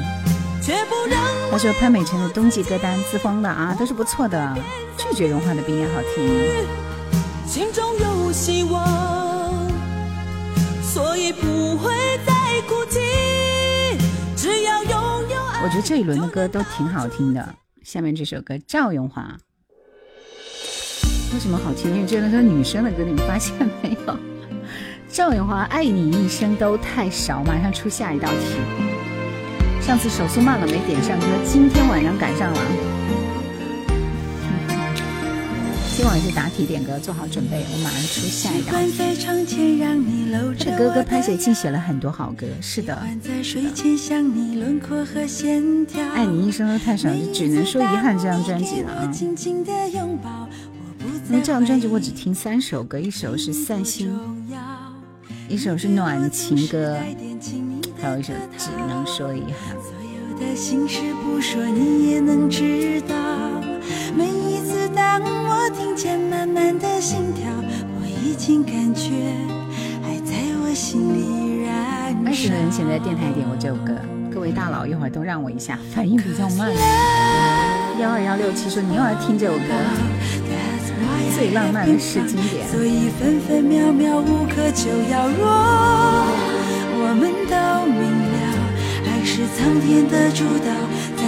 [1.51, 4.57] 他说潘美辰的冬季歌单自封的啊，都是不错的。
[4.97, 6.65] 拒绝融化的冰也好听。
[7.45, 9.67] 心中有希望，
[10.81, 11.91] 所以不会
[12.25, 12.33] 再
[15.63, 17.55] 我觉得这一轮的歌都挺好听的。
[17.83, 19.37] 下面这首歌赵咏华，
[21.33, 21.93] 为什么好听？
[21.93, 24.17] 因为这轮是女生的歌，你们发现没有？
[25.07, 29.81] 赵咏华《爱你一生都太少》，马上出下一道题。
[29.81, 32.59] 上次手速慢了没点上歌，今天晚上赶上了。
[35.93, 38.79] 今晚是答题点歌，做好准备，我马上出下一道他
[40.71, 42.97] 的哥哥潘协庆写了很多好歌，是的。
[46.15, 49.05] 爱你一生都太少，就只能说遗憾这张专辑了啊。
[49.07, 50.49] 紧紧的拥抱，
[51.29, 54.11] 这张专辑我只听三首歌，一首是《散心》，
[55.49, 56.95] 一首是《暖情歌》，
[58.01, 59.75] 还有一首《只能说遗憾》。
[65.11, 67.43] 次当我听见慢慢的心跳，
[67.99, 69.09] 我已经感觉
[70.01, 70.33] 还在
[70.63, 72.53] 我心里燃二十烧。
[72.53, 73.93] 人前在电台点过这首歌，
[74.33, 76.71] 各位大佬一会儿都让我一下，反应比较慢。
[77.99, 79.63] 幺二幺六七说你又要听这首歌，
[81.35, 82.65] 最浪漫的是经典。
[82.69, 85.27] 所以分分秒秒无可救药。
[85.27, 85.45] 若
[87.03, 87.99] 我们都明
[88.31, 88.39] 了，
[89.11, 90.71] 爱是苍天的主导，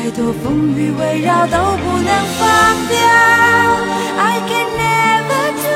[0.03, 2.97] 再多风雨围绕都不能放掉。
[4.17, 5.69] I can never do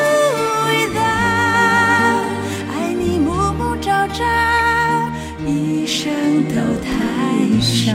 [0.68, 2.28] without，
[2.74, 4.26] 爱你暮暮朝朝，
[5.46, 7.94] 一生都太少。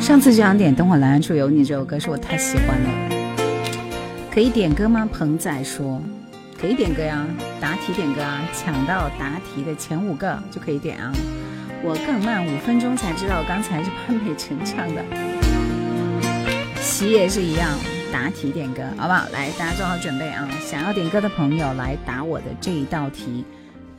[0.00, 2.88] 上次就想点，等会儿蓝处有你这首歌是我太喜欢了，
[4.32, 5.08] 可以点歌吗？
[5.12, 6.00] 鹏仔说
[6.60, 7.26] 可以点歌呀，
[7.60, 11.12] 答题点歌啊，抢到答题的前五个就可以点啊。
[11.84, 15.04] 我更慢五分钟才知道刚才是潘美辰唱的，
[16.80, 17.76] 喜也是一样，
[18.12, 19.28] 答题点歌，好不好？
[19.30, 20.48] 来，大家做好准备啊！
[20.60, 23.44] 想要点歌的朋友来答我的这一道题，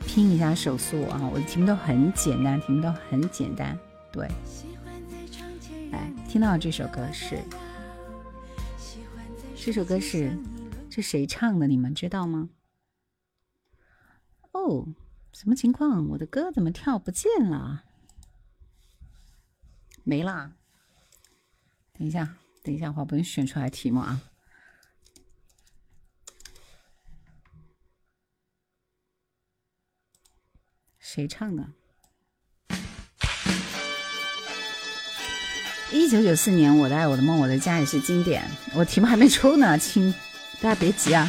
[0.06, 1.20] 拼一下手速啊！
[1.30, 3.78] 我的题目都很简单，题目都很简单，
[4.10, 4.26] 对。
[5.92, 7.38] 来，听到这首歌是，
[9.54, 10.34] 这首歌是，
[10.88, 11.66] 是谁唱的？
[11.66, 12.48] 你们知道吗？
[14.52, 14.86] 哦。
[15.34, 16.08] 什么情况？
[16.10, 17.82] 我的歌怎么跳不见了？
[20.04, 20.52] 没啦！
[21.92, 24.22] 等一下，等一下，我不用选出来题目啊。
[31.00, 31.68] 谁唱的？
[35.92, 38.48] 一九九四年，《我的爱我的梦我的家》也是经典。
[38.74, 40.14] 我题目还没出呢，亲，
[40.60, 41.28] 大家别急啊。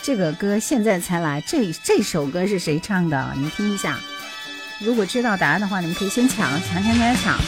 [0.00, 3.32] 这个歌现在才来，这这首歌是谁唱的？
[3.34, 3.98] 你们听一下。
[4.78, 7.38] 如果知道答案的话，你们可以先抢，抢抢抢抢。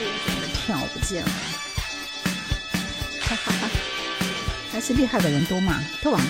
[0.00, 1.30] 为什么跳不见了？
[3.20, 3.68] 哈哈哈！
[4.72, 6.20] 还是厉害的人多嘛，特王。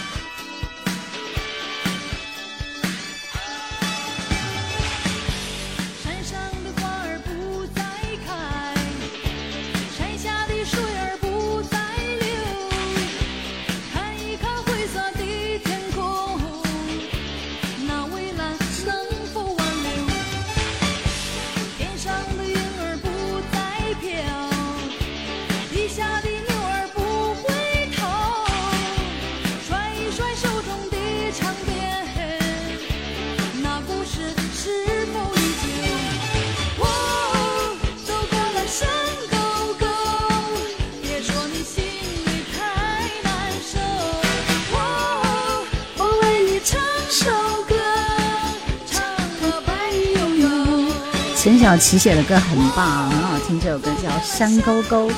[51.43, 53.59] 陈小奇写的歌很棒啊，很好听。
[53.59, 55.11] 这首歌叫《山沟沟》，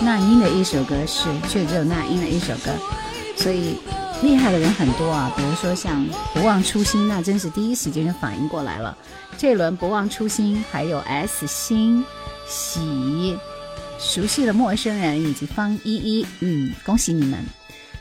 [0.00, 2.72] 那英的一首歌是，却只有那英的一首歌。
[3.36, 3.76] 所以
[4.20, 6.04] 厉害的人很多啊，比如说像
[6.34, 8.98] 不忘初心，那真是第一时间就反应过来了。
[9.36, 12.04] 这一轮不忘初心，还有 S 心
[12.48, 13.38] 喜，
[14.00, 17.38] 熟悉的陌生人以及方依依，嗯，恭喜你们。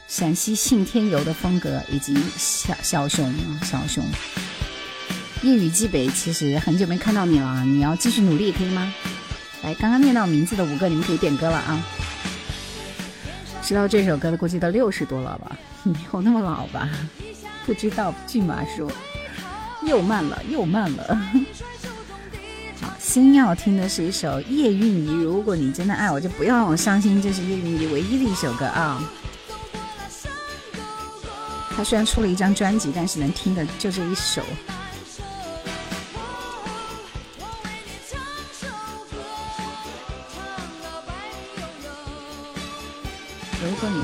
[0.07, 4.03] 陕西信天游的风格以及小小熊，小熊。
[5.43, 8.91] 夜雨寄北，其实很久没看到你了，你要继续努力，可以吗？
[9.63, 11.85] 来，刚刚念到名字的五个，你们可以点歌了啊！
[13.61, 15.55] 知道这首歌的估计都六十多了吧？
[15.83, 16.89] 没有那么老吧？
[17.65, 18.91] 不知道，骏马说
[19.83, 21.21] 又慢了，又慢了。
[22.81, 27.21] 好，先要听的是一首叶蕴仪，如果你真的爱我，就不要让我伤心。
[27.21, 29.03] 这是叶蕴仪唯一的一首歌啊！
[31.75, 34.41] 他虽然出了一张专辑，但是能听的就这一首。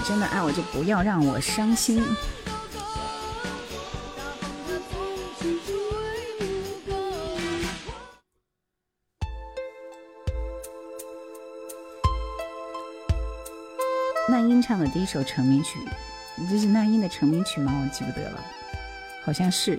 [0.03, 2.03] 真的爱我，就不要让我伤心。
[14.29, 15.79] 那英唱的第一首成名曲，
[16.49, 17.73] 这是那英的成名曲吗？
[17.81, 18.43] 我记不得了，
[19.23, 19.77] 好像是。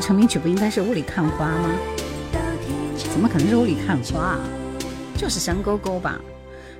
[0.00, 1.70] 成名曲不应该是《雾里看花》吗？
[3.12, 4.40] 怎么可能是《雾里看花》啊？
[5.16, 6.18] 就是山沟沟吧，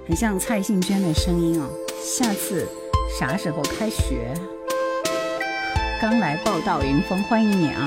[0.09, 1.68] 很像蔡幸娟的声音哦。
[2.03, 2.66] 下次
[3.18, 4.33] 啥时候开学？
[6.01, 7.87] 刚来报道，云峰欢迎你啊！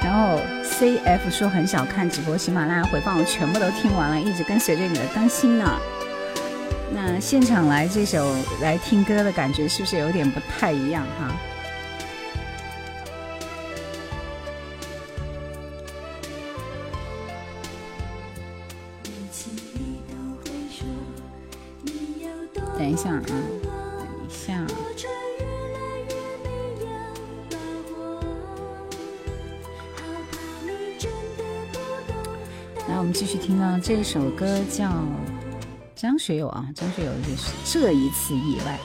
[0.00, 5.78] 然后 C F 说很少看直播，喜马拉雅回放我全部都听完了，一直跟随着你的更新呢。
[6.90, 11.34] 那现场来这首来听歌的感觉是不是有点不太一样哈？
[32.94, 34.88] 来，我们继续听到这首歌叫
[35.96, 38.78] 张学友啊，张学友就是这一次意外。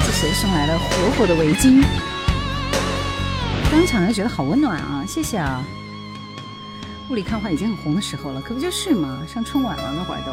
[0.00, 1.84] 这谁送来了火火的围巾？
[3.70, 5.04] 当场就觉得好温暖啊！
[5.06, 5.62] 谢谢啊。
[7.12, 9.22] 雾里看花已经很红的时候了，可不就是嘛？
[9.28, 10.32] 上春晚了那会儿都。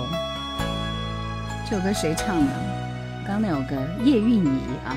[1.69, 2.53] 这首歌谁唱的？
[3.27, 4.95] 刚那首歌叶蕴仪啊。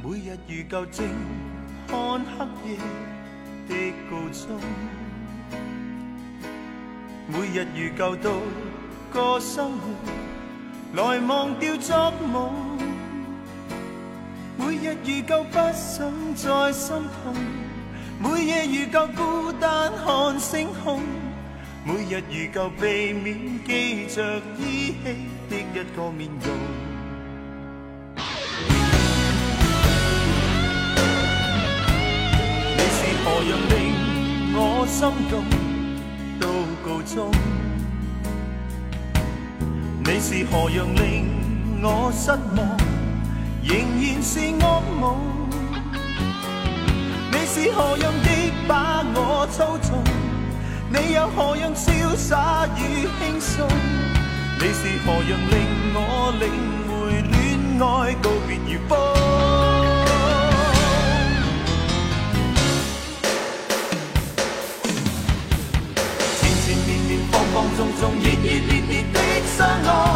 [0.00, 1.08] 每日如旧正
[1.88, 2.78] 看黑夜
[3.66, 3.74] 的
[4.08, 4.60] 告终，
[7.26, 8.30] 每日如旧度
[9.12, 12.52] 过生活，来忘掉昨梦。
[14.56, 17.34] 每日如旧不想再心痛，
[18.22, 21.00] 每夜如旧孤單看星空，
[21.86, 25.16] 每日如舊避免記着依稀
[25.48, 26.54] 的一個面容。
[32.76, 33.74] 你是何樣令
[34.52, 35.00] 我心
[35.30, 35.32] 動
[36.38, 36.44] 到
[36.84, 37.32] 告終？
[40.04, 41.08] 你是何樣令
[41.82, 42.76] 我失望，
[43.64, 44.60] 仍然是噩
[45.00, 45.39] 夢？
[47.62, 48.28] 是何样的
[48.66, 50.02] 把我操纵？
[50.88, 53.68] 你有何样潇洒与轻松？
[54.58, 55.54] 你是何样令
[55.94, 56.48] 我领
[56.88, 57.38] 会恋
[57.78, 57.84] 爱
[58.22, 58.96] 告别如风？
[66.40, 69.16] 缠缠绵绵，方方仲仲，热热烈烈的
[69.58, 70.09] 相爱。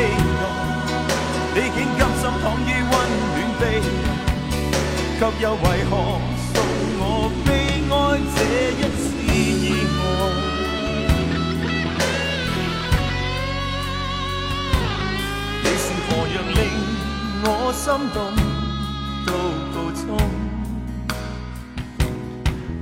[0.00, 0.08] 滿期
[0.40, 0.42] 待，
[1.54, 2.92] 你竟甘心躺於溫
[3.30, 3.82] 暖被內，
[5.18, 5.92] 卻又為何
[6.54, 6.56] 送
[6.98, 7.04] 我
[7.44, 7.48] 悲
[7.90, 7.92] 哀
[8.34, 8.38] 這
[8.78, 9.32] 一次意
[9.98, 10.00] 外？
[15.62, 16.58] 你是何樣令
[17.44, 17.84] 我心
[18.14, 18.16] 動
[19.26, 19.28] 到
[19.74, 20.00] 告終？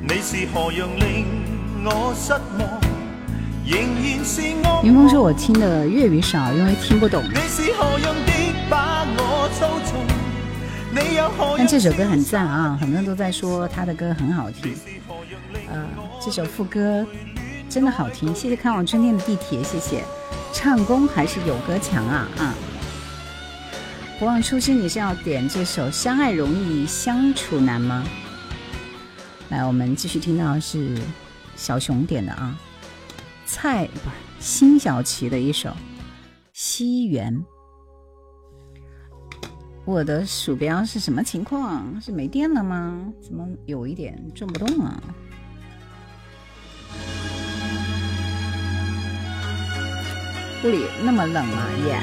[0.03, 1.07] 你是何樣令
[1.85, 2.63] 我失望？
[3.67, 4.67] 仍然是我。
[4.83, 7.23] 云峰说：“我听的粤语少，因为听不懂。
[11.59, 14.75] 但这首歌很赞啊，很多人都在说他的歌很好听。
[15.71, 15.87] 呃，
[16.25, 17.07] 这首副歌
[17.69, 20.03] 真的好听，谢谢看望春天的地铁，谢谢。
[20.55, 22.55] 唱功还是有歌强啊啊！
[24.19, 28.03] 不忘初心，你是要点这首《相爱容易相处难》吗？
[29.51, 30.97] 来，我们继续听到是
[31.55, 32.57] 小熊点的啊，
[33.45, 35.69] 蔡不是辛晓琪的一首
[36.61, 37.33] 《西园》。
[39.85, 42.01] 我的鼠标是什么情况？
[42.01, 43.13] 是没电了吗？
[43.21, 45.01] 怎么有一点转不动啊？
[50.65, 51.71] 屋里那么冷啊？
[51.87, 52.01] 耶、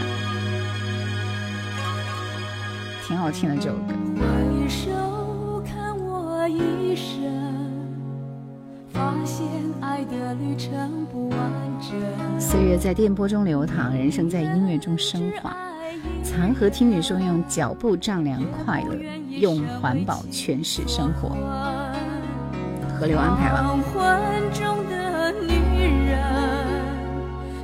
[3.05, 3.93] 挺好听的这首歌。
[4.15, 7.44] 回首看我一生，
[12.39, 15.55] 岁月在电波中流淌，人生在音乐中升华。
[16.23, 18.95] 残荷听雨说用脚步丈量快乐，
[19.29, 21.29] 用环保诠释生活。
[22.97, 23.63] 河流安排了。
[23.63, 24.21] 黄昏
[24.53, 25.53] 中的女
[26.07, 26.19] 人，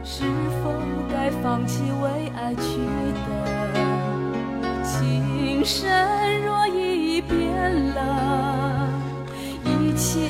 [0.04, 0.24] 是
[0.64, 0.74] 否
[1.10, 2.80] 该放弃为爱去
[3.14, 3.30] 的？
[4.84, 8.90] 情深若已变了，
[9.64, 10.30] 一切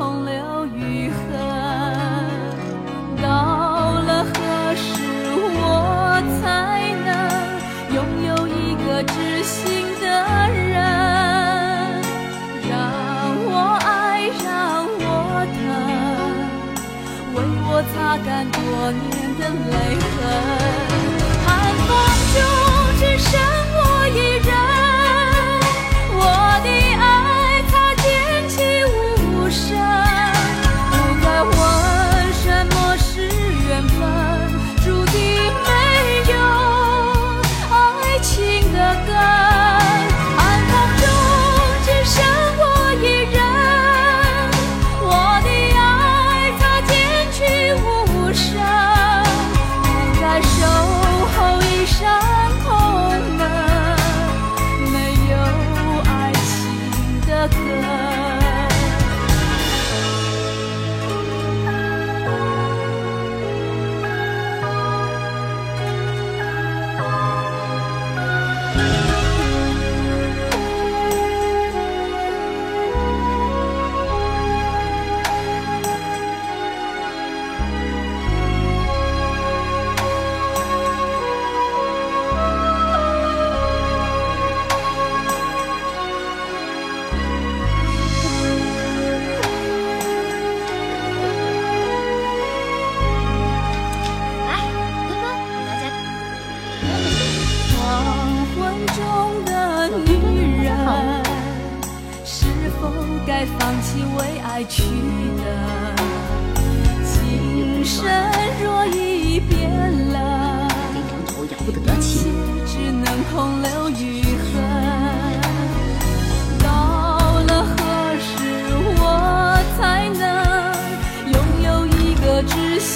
[0.00, 0.32] 空留
[0.74, 1.20] 余恨。
[3.20, 3.28] 到
[4.00, 4.88] 了何时
[5.36, 6.42] 我才
[7.04, 7.08] 能
[7.94, 10.06] 拥有一个知心的
[10.48, 10.72] 人？
[12.66, 12.72] 让
[13.44, 13.52] 我
[13.84, 15.06] 爱，让我
[15.60, 15.68] 疼，
[17.34, 17.36] 为
[17.68, 18.58] 我擦干多
[18.90, 19.04] 年
[19.38, 19.40] 的
[19.70, 19.74] 泪
[20.16, 20.69] 痕。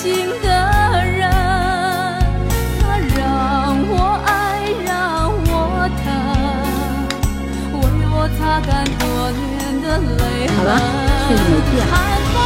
[0.04, 0.48] 心的
[1.02, 1.24] 人？
[2.78, 2.82] 他
[3.16, 3.24] 让
[3.88, 4.28] 我爱，
[4.84, 4.92] 让
[5.46, 5.50] 我
[6.04, 6.06] 疼，
[7.72, 7.80] 为
[8.12, 9.02] 我擦干多
[9.32, 9.40] 年
[9.80, 9.86] 的
[10.18, 10.52] 泪痕。
[10.58, 10.70] 好了
[11.26, 11.96] 这个没电寒
[12.34, 12.36] 风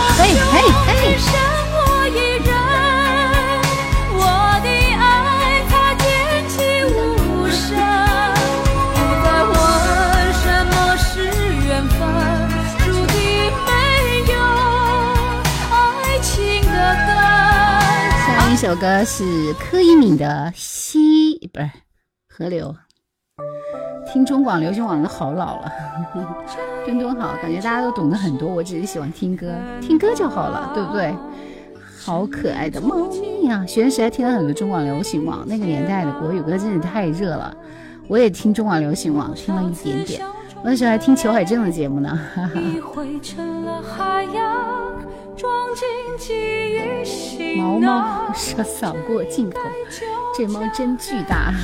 [18.68, 21.70] 首歌是柯以敏的《溪》，不是
[22.28, 22.76] 河流。
[24.12, 25.72] 听中广流行网的好老了，
[26.84, 31.14] 墩墩好，感觉大家都懂得很多，我只是喜欢听歌，听歌就好了，对不对？
[31.98, 33.64] 好可爱的猫咪啊！
[33.64, 37.56] 学生时代听了很多中广流行网，那个年代的国语歌真是太热了。
[38.06, 40.20] 我也听中广流行网，听了一点点。
[40.56, 42.60] 我那时候还听裘海正的节目呢，哈哈。
[45.38, 45.86] 装进
[46.18, 46.34] 记
[46.74, 49.60] 忆行毛囊猫说扫过镜头，
[50.36, 51.54] 这猫真巨大。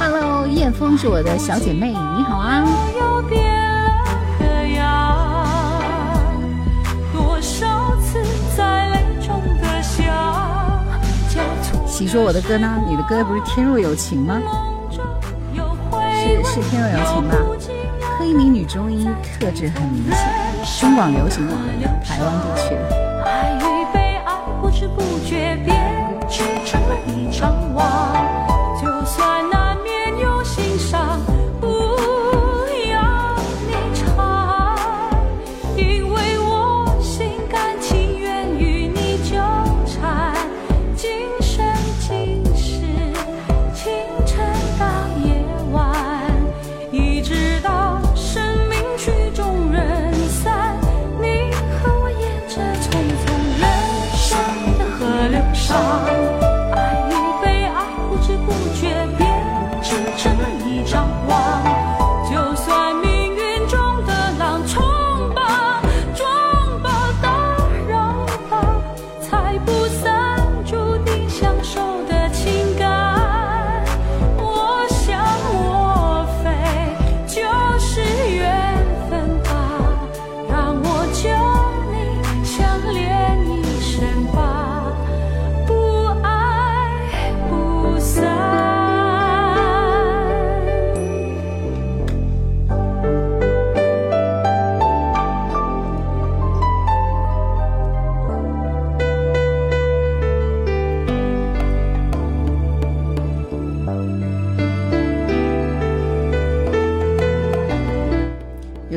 [0.00, 2.64] Hello，燕峰是我的小姐妹，你好啊。
[2.98, 4.02] 又变了
[4.38, 6.32] 个样，
[7.12, 8.18] 多少次
[8.56, 10.06] 在泪中的想，
[11.28, 12.82] 交错喜说我的歌呢？
[12.88, 14.40] 你的歌不是《天若有情》吗？
[15.92, 17.36] 是是《天若有情》吧？
[18.24, 20.18] 柯以敏女中音特质很明显，
[20.80, 21.58] 中广流行网
[22.02, 22.74] 台湾地区。
[23.22, 27.84] 爱与被爱不知不觉编织成了一张网，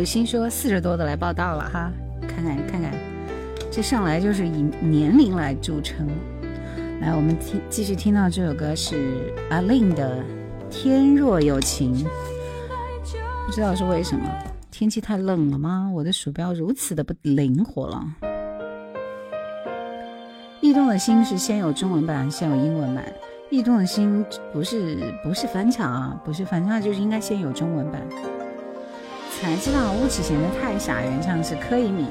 [0.08, 1.92] 心说四十多的来报道了哈，
[2.22, 2.94] 看看看看，
[3.70, 6.08] 这上来就是以年龄来著称。
[7.02, 10.24] 来，我们听继续听到这首歌是阿令的
[10.70, 11.94] 《天若有情》，
[13.46, 14.26] 不知道是为什么？
[14.72, 15.92] 天气太冷了吗？
[15.94, 18.02] 我的鼠标如此的不灵活了。
[20.62, 23.04] 驿动的心是先有中文版，先有英文版。
[23.50, 28.02] 驿动的心不是不是翻唱啊，不是翻唱，就是应该先有中文版。
[29.40, 32.06] 才知道巫启贤的《太傻》原唱是柯以敏，《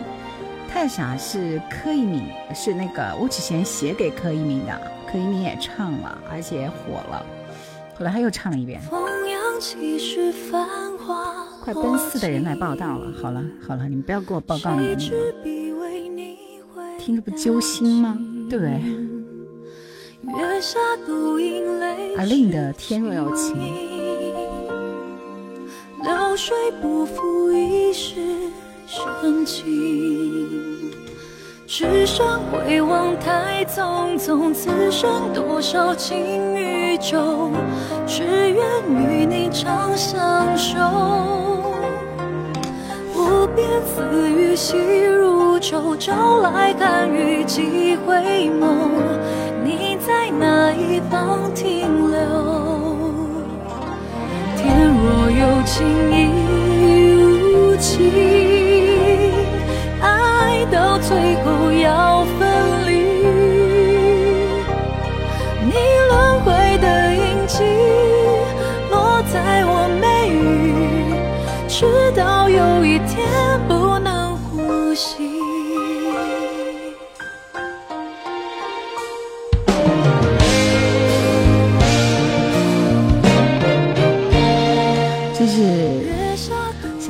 [0.72, 2.22] 太傻》是柯以敏，
[2.54, 7.26] 是那个巫启贤写给柯以敏的，柯以敏也唱了，而且也火了。
[7.98, 8.80] 后来他又唱了一遍。
[11.60, 15.16] 快奔四的人来报道了，好了好了，你们不要给我报告年龄了，
[17.00, 18.16] 听着不揪心吗？
[18.48, 18.80] 对不对？
[22.16, 23.56] 阿令的《天若有情》。
[26.06, 28.14] 流水不负一世
[28.86, 30.92] 深情，
[31.66, 37.50] 只剩回望太匆匆，此生多少情与愁，
[38.06, 40.78] 只愿与你长相守。
[43.12, 48.14] 无边丝雨细如愁，朝来寒雨几回
[48.60, 48.92] 眸，
[49.64, 52.85] 你在哪一方停留？
[54.66, 58.45] 天若有情亦无情，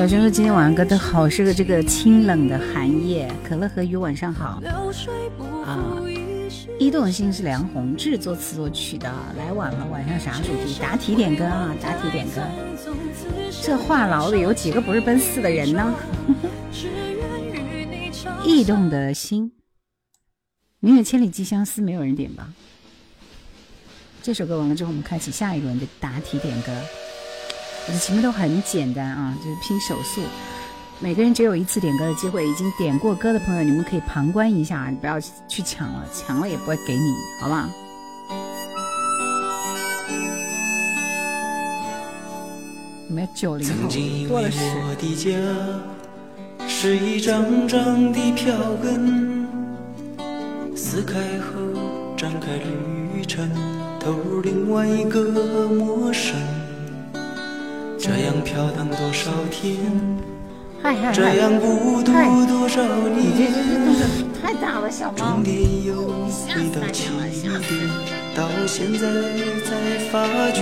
[0.07, 3.29] 小熊说今天晚上歌的好是个这个清冷的寒夜。
[3.43, 4.63] 可乐和鱼晚上好
[5.65, 6.01] 啊！
[6.79, 9.13] 一动的心是梁宏志作词作曲的。
[9.37, 10.79] 来晚了，晚上啥主题？
[10.81, 11.75] 答题点歌啊！
[11.83, 12.41] 答题点歌。
[13.61, 15.93] 这话痨的有几个不是奔四的人呢？
[18.47, 19.51] 异动的心，
[20.79, 22.53] 明月千里寄相思，没有人点吧？
[24.23, 26.71] 这首歌完了之后，我们开启下一轮的答题点歌。
[27.89, 30.21] 我的题目都很简单啊，就是拼手速。
[30.99, 37.69] 每个人只有一次点歌的机会，已经点过歌的朋友，你们可以旁观一下，你不要去抢了，抢了也不会给你，好吧？
[43.09, 43.89] 你们九零后
[44.29, 44.59] 多了是。
[46.69, 49.47] 是一张张的票根，
[50.77, 51.55] 撕开后
[52.17, 53.49] 展开旅程，
[54.01, 56.35] 投入另外一个陌生。
[57.99, 59.77] 这样飘荡多少天，
[60.83, 61.59] 嗨嗨这样嗨！
[61.59, 62.13] 孤独
[62.47, 63.97] 多少你这这这动年。
[63.97, 64.07] 作
[64.41, 65.43] 太大了，小猫终。
[65.43, 67.09] 点又回到起
[67.43, 67.51] 点，
[68.37, 69.09] 到现在
[69.65, 69.69] 才
[70.11, 70.15] 发
[70.53, 70.61] 觉。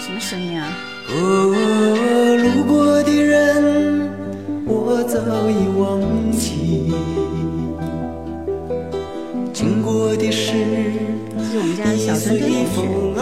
[0.00, 0.72] 什么声音啊？
[1.08, 1.12] 哦，
[2.38, 4.08] 路过的人，
[4.64, 5.18] 我早
[5.50, 6.00] 已忘
[6.32, 6.94] 记；
[9.52, 10.52] 经过的事，
[11.36, 13.15] 这是我们家小孙随跟同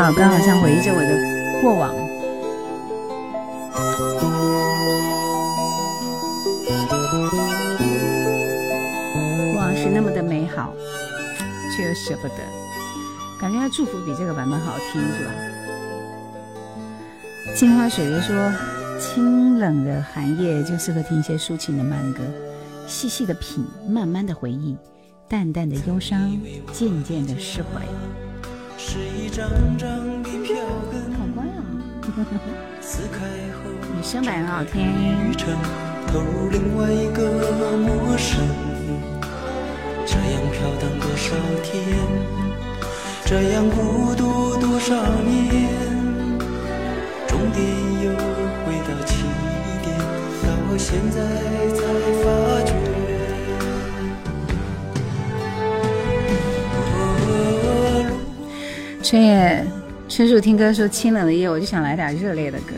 [0.00, 1.94] 老歌，好像回忆着我的过往。
[9.54, 10.72] 往事那么的美好，
[11.76, 12.36] 却又舍不得。
[13.38, 15.30] 感觉他祝福比这个版本好听，是吧？
[17.54, 18.50] 镜花水月说，
[18.98, 22.20] 清冷的寒夜就适合听一些抒情的慢歌，
[22.86, 24.78] 细细的品，慢慢的回忆，
[25.28, 26.40] 淡淡的忧伤，
[26.72, 27.82] 渐渐的释怀。
[28.92, 29.88] 是一张张
[30.20, 30.56] 的票
[30.90, 31.62] 根，好乖啊！
[32.82, 33.18] 撕开
[33.54, 34.82] 后女生版很好听。
[34.82, 35.56] 旅程，
[36.08, 37.22] 投入另外一个
[37.76, 38.40] 陌生。
[40.04, 41.70] 这样飘荡多少天，
[43.24, 45.70] 这样孤独多少年，
[47.28, 47.62] 终点
[48.02, 48.10] 又
[48.66, 49.22] 回到起
[49.84, 49.96] 点，
[50.42, 51.20] 到现在
[59.10, 59.66] 春夜，
[60.08, 62.74] 春树听歌说清冷的夜，我就想来点热烈的歌。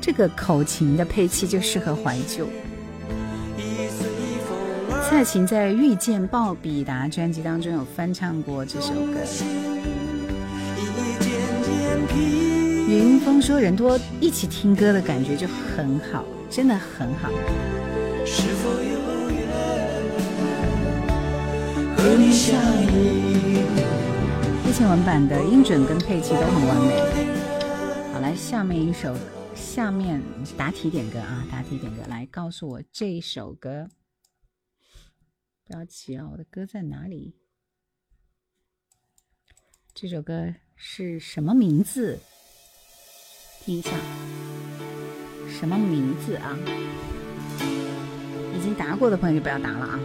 [0.00, 2.48] 这个口琴的配器就适合怀旧。
[5.08, 9.20] 蔡琴在《遇见鲍比达》专辑当中有翻唱过这首歌。
[12.88, 17.30] 云峰说人多一起听歌的感觉就很好，真的很好。
[18.26, 18.98] 是否有
[19.30, 19.46] 缘
[21.96, 22.60] 和你相
[24.74, 24.76] 依？
[24.76, 28.12] 庆文版的音准跟配器都很完美。
[28.12, 29.16] 好，来下面一首，
[29.54, 30.20] 下面
[30.56, 33.88] 答题点歌啊，答题点歌，来告诉我这一首歌。
[35.64, 37.36] 不要急啊，我的歌在哪里？
[39.94, 42.18] 这首歌是什么名字？
[43.60, 43.90] 听一下，
[45.48, 46.58] 什么名字啊？
[48.56, 50.00] 已经答过的朋友就不要答了啊。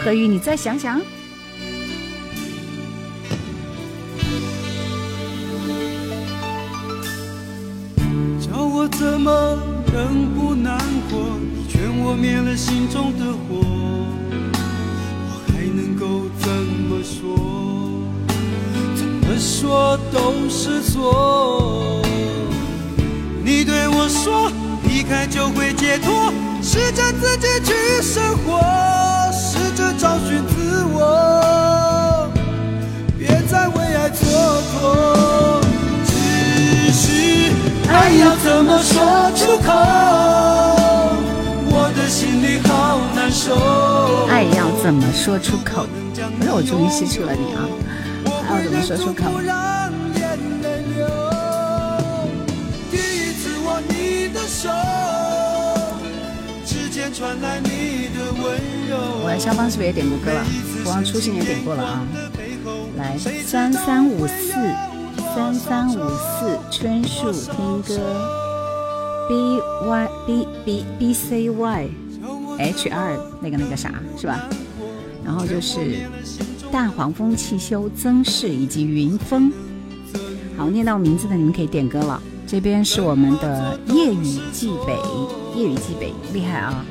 [0.00, 0.12] 何。
[0.12, 1.00] 雨，你再想想。
[8.40, 9.58] 叫我怎么
[9.92, 10.78] 能不难
[11.10, 11.38] 过？
[11.54, 13.60] 你劝我灭了心中的火，
[15.26, 16.50] 我还能够怎
[16.88, 17.36] 么说？
[18.96, 22.02] 怎么说都是错。
[23.44, 24.50] 你对我说，
[24.88, 26.32] 离开就会解脱，
[26.62, 28.60] 试着自己去生活，
[33.18, 34.20] 别再为爱蹉
[34.72, 35.60] 跎。
[36.06, 36.10] 只
[36.92, 37.52] 是
[37.88, 39.68] 爱要怎么说出口？
[41.72, 43.54] 我的心里好难受。
[44.28, 45.86] 爱要怎么说出口？
[46.38, 47.68] 不是我终于记住了你啊！
[48.48, 49.30] 爱要怎么说出口？
[49.30, 50.98] 不让眼泪流。
[52.90, 54.68] 第一次握你的手，
[57.12, 58.44] 传来你的温
[58.88, 58.96] 柔。
[59.24, 60.44] 我肖邦是不是也点过歌了？
[60.90, 62.04] 国王初心也点过了啊！
[62.98, 63.16] 来，
[63.46, 64.52] 三三五四，
[65.32, 67.94] 三三五四，春树听歌
[69.28, 71.88] ，B Y B B B C Y
[72.58, 74.48] H 二那个那个啥是吧？
[75.24, 76.08] 然后就是
[76.72, 79.52] 大黄蜂汽修曾氏以及云峰。
[80.56, 82.20] 好，念到名字的你们可以点歌了。
[82.48, 84.98] 这边是我们的夜雨寄北，
[85.54, 86.84] 夜雨寄北厉害啊！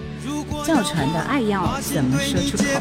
[0.65, 2.79] 教传的爱要怎么说出口？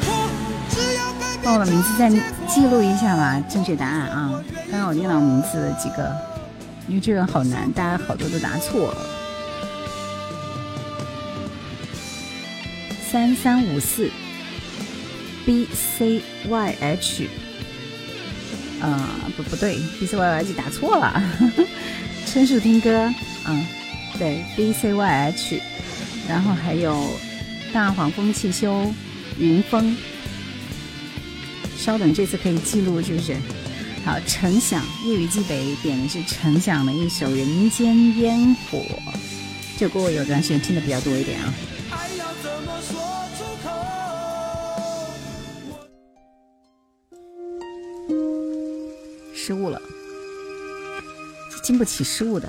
[1.51, 2.11] 我的名字再
[2.47, 4.45] 记录一下吧，正确答案啊！
[4.71, 6.15] 刚刚我念到名字的几个，
[6.87, 9.07] 因为这个好难，大家好多都答错了。
[13.11, 14.11] 三三五四
[15.47, 17.29] ，B C Y H，
[18.83, 21.23] 呃，不不对，B C Y H 打错了，
[22.27, 23.13] 春树听歌，
[23.47, 23.67] 嗯，
[24.19, 25.63] 对，B C Y H，
[26.29, 27.09] 然后还有
[27.73, 28.93] 大黄蜂汽修，
[29.39, 29.97] 云峰。
[31.79, 33.37] 稍等，这次可以记录是不是？
[34.05, 38.79] 好，陈响，夜雨寄北点的是陈响的一首《人间烟火》，
[39.79, 41.55] 这歌我有段时间听的比较多一点啊。
[49.33, 49.81] 失误了，
[51.63, 52.49] 经不起失误的。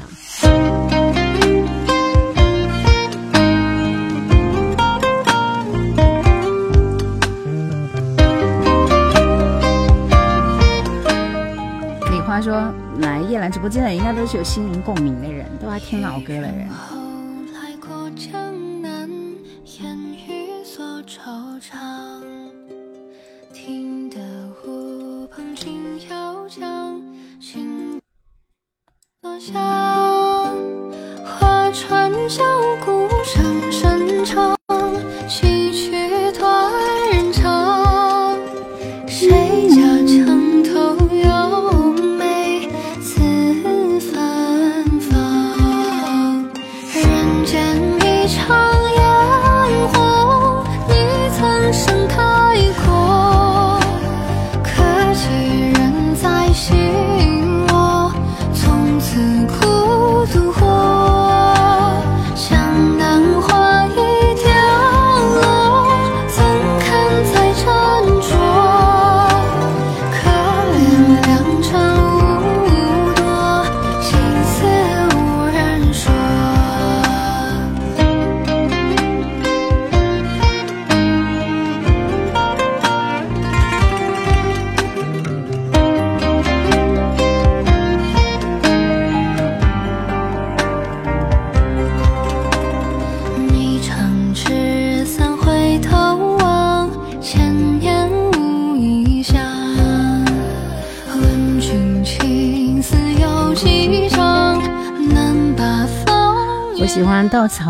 [12.30, 12.72] 话说
[13.02, 16.70] ：“来叶兰直播间的应该都是有心灵共鸣的人，都爱听老歌的人。
[16.70, 16.96] 后
[17.56, 18.32] 来过江
[18.84, 19.10] 南，
[19.80, 21.74] 烟雨所惆怅。
[23.52, 24.20] 听得
[24.64, 27.02] 乌篷轻摇桨，
[27.42, 28.00] 心
[29.24, 29.56] 所想。
[31.26, 32.12] 划船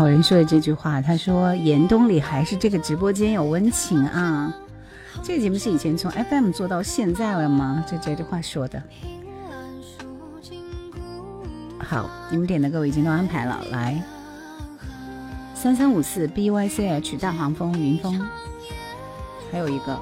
[0.00, 4.50] 稻草人说的这句话，他说：“严冬里还是这个直播间有温情啊。”
[5.22, 7.84] 这个节目是以前从 FM 做到现在了吗？
[7.86, 8.82] 这这句话说的。
[11.78, 14.02] 好，你们点的歌我已经都安排了，来，
[15.54, 18.26] 三三五四 B Y C H 大黄蜂云峰，
[19.52, 20.00] 还有一个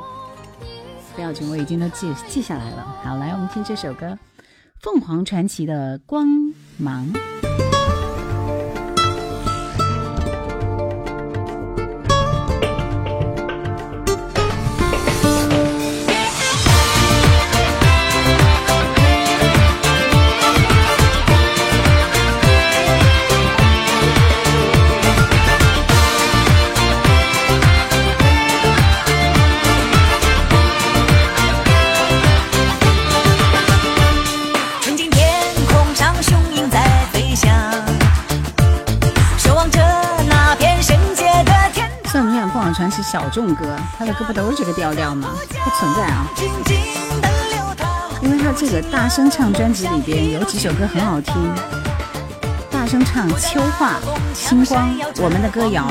[1.17, 2.87] 不要紧，我已经都记记下来了。
[3.03, 4.17] 好，来，我们听这首歌，
[4.81, 6.25] 凤凰传奇的《光
[6.77, 7.05] 芒》。
[42.75, 43.77] 传奇小众歌？
[43.99, 45.29] 他的歌不都是这个调调吗？
[45.65, 46.27] 不存在啊，
[48.21, 51.35] 因为他这个大声唱专辑里边有几首歌很好听，
[52.71, 53.97] 大声唱《秋话》
[54.39, 54.89] 《星光》
[55.23, 55.83] 《我们的歌谣》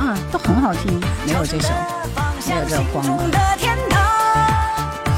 [0.00, 1.68] 啊，都很好听，没有这首，
[2.48, 3.04] 没有这个光，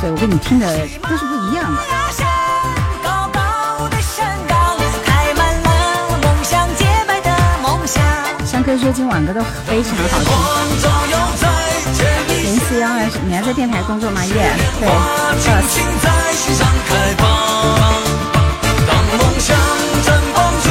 [0.01, 0.67] 所以我跟你听的
[1.03, 1.81] 都是不一样的。
[3.03, 5.69] 高高的山岗，开满了
[6.23, 7.31] 梦想洁白的
[7.63, 8.30] 梦想。
[8.51, 10.27] 像歌说今晚歌都非常好听。
[10.83, 11.47] 照耀在
[11.97, 12.03] 这
[12.35, 14.25] 里，零四幺二，你还在电台工作吗？
[14.25, 14.89] 耶、对
[15.39, 15.71] 尽，boss。
[15.71, 17.23] 情在心上开放。
[18.89, 19.57] 当梦想
[20.03, 20.67] 绽放出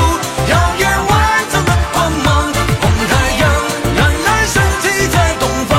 [0.52, 1.10] 耀眼万
[1.50, 2.52] 丈的光芒，
[2.82, 3.48] 红太阳
[3.96, 5.72] 冉冉升起在东方。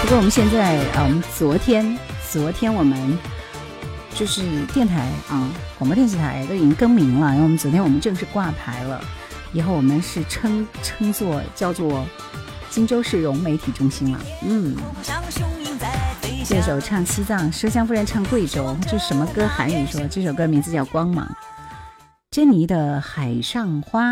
[0.00, 1.98] 不过我们现在，嗯，昨天，
[2.32, 2.96] 昨天我们
[4.14, 5.48] 就是电台啊、
[5.78, 9.00] 广播电视台都已经更名了，因为我们昨天我们正式挂牌了，
[9.52, 12.04] 以后我们是称称作叫做
[12.70, 14.20] 荆州市融媒体中心了。
[14.42, 14.76] 嗯，
[16.44, 16.60] 这。
[16.62, 19.48] 首唱西藏，麝香夫人唱贵州，这是什么歌？
[19.48, 21.26] 韩语说这首歌名字叫《光芒》，
[22.30, 24.04] 珍妮的《海上花》。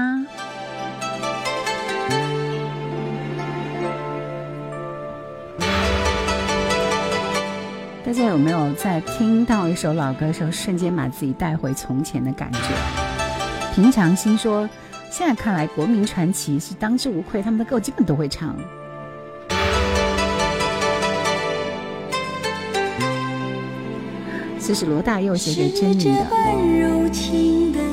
[8.10, 12.58] 大家有没有在听到一首老歌的时候，瞬间把自己带回从前的感觉？
[13.72, 14.68] 平常心说，
[15.12, 18.56] 现在看来，国民传奇是当之无愧，他们的歌我基本都会唱。
[24.58, 26.06] 这是罗大佑写给珍妮
[27.72, 27.89] 的。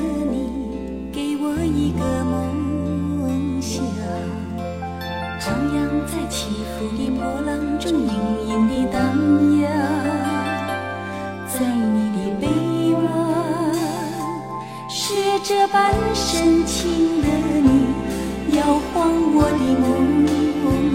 [15.72, 17.28] 半深情的
[17.62, 19.86] 你，摇晃我的梦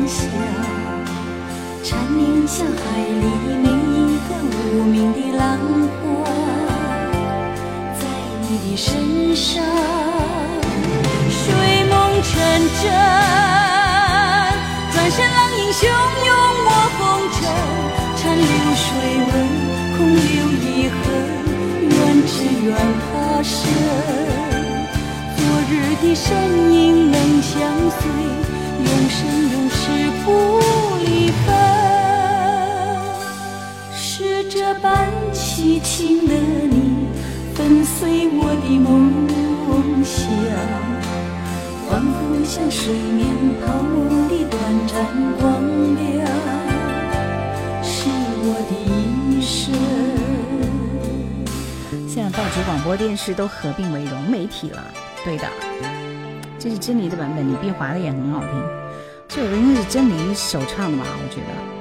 [0.07, 0.17] 想。
[1.83, 3.23] 蝉鸣像海里
[3.61, 4.29] 每一个
[4.71, 5.41] 无名的浪
[6.01, 6.25] 花，
[7.99, 8.01] 在
[8.41, 9.63] 你的身上，
[11.29, 11.43] 睡
[11.85, 11.93] 梦
[12.23, 12.31] 成
[12.81, 12.89] 真，
[14.91, 15.85] 转身浪影汹
[16.25, 16.29] 涌
[16.65, 17.01] 我红
[17.33, 17.37] 尘，
[18.15, 18.43] 残留
[18.75, 18.85] 水
[19.29, 19.31] 纹，
[19.97, 20.97] 空留遗恨，
[21.89, 21.93] 愿
[22.25, 22.33] 只
[22.65, 22.73] 愿
[23.11, 24.41] 他生。
[26.03, 26.35] 的身
[26.73, 28.11] 影能相随，
[28.83, 29.19] 永生
[29.53, 29.79] 永世
[30.25, 30.27] 不
[30.99, 31.47] 离分。
[33.95, 37.07] 是这般凄情的你，
[37.55, 38.91] 粉碎我的梦
[40.03, 40.21] 想，
[41.89, 43.25] 仿佛像水面
[43.65, 44.93] 泡沫的短暂
[45.39, 45.41] 光
[45.95, 46.27] 亮，
[47.81, 48.09] 是
[48.43, 49.73] 我的一生。
[52.09, 54.83] 现在报纸、广播电视都合并为融媒体了。
[55.25, 55.47] 对的，
[56.63, 58.49] 这是珍妮的版本，李碧华的也很好听。
[59.27, 61.03] 这首歌应该是珍妮首唱的吧？
[61.21, 61.72] 我觉得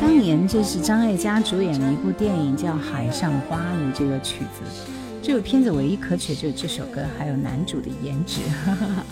[0.00, 4.90] 当年这是张艾嘉主演的一部电影，叫《海上花》，的这个曲子。
[5.22, 8.40] 这部片子唯一可取就是这首歌，还有男主的颜值，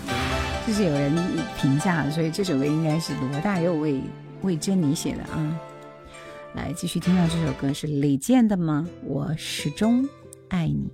[0.66, 1.12] 这是有人
[1.60, 4.00] 评价，所以这首歌应该是罗大佑为
[4.42, 5.60] 为珍妮写的啊。
[6.54, 8.86] 来，继续听到这首歌是李健的吗？
[9.04, 10.08] 我始终
[10.48, 10.88] 爱你。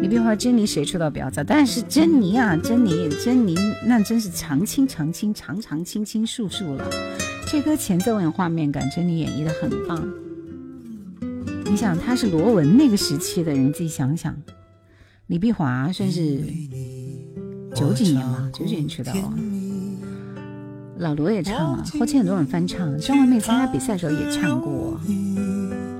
[0.00, 3.54] 你别说珍妮谁出道比较早，但是珍妮啊，珍妮，珍妮
[3.86, 6.84] 那真是常青常青，长长青青树树了。
[7.52, 10.08] 这歌前奏有画面感，珍妮演绎的很棒。
[11.64, 14.32] 你想，他是罗文那个时期的人，自己想想。
[15.26, 16.40] 李碧华算是
[17.74, 19.34] 九几年吧，九几年出道啊。
[20.98, 22.96] 老罗也唱了，后期很多人翻唱。
[23.00, 25.00] 张惠妹参加比赛的时候也唱过。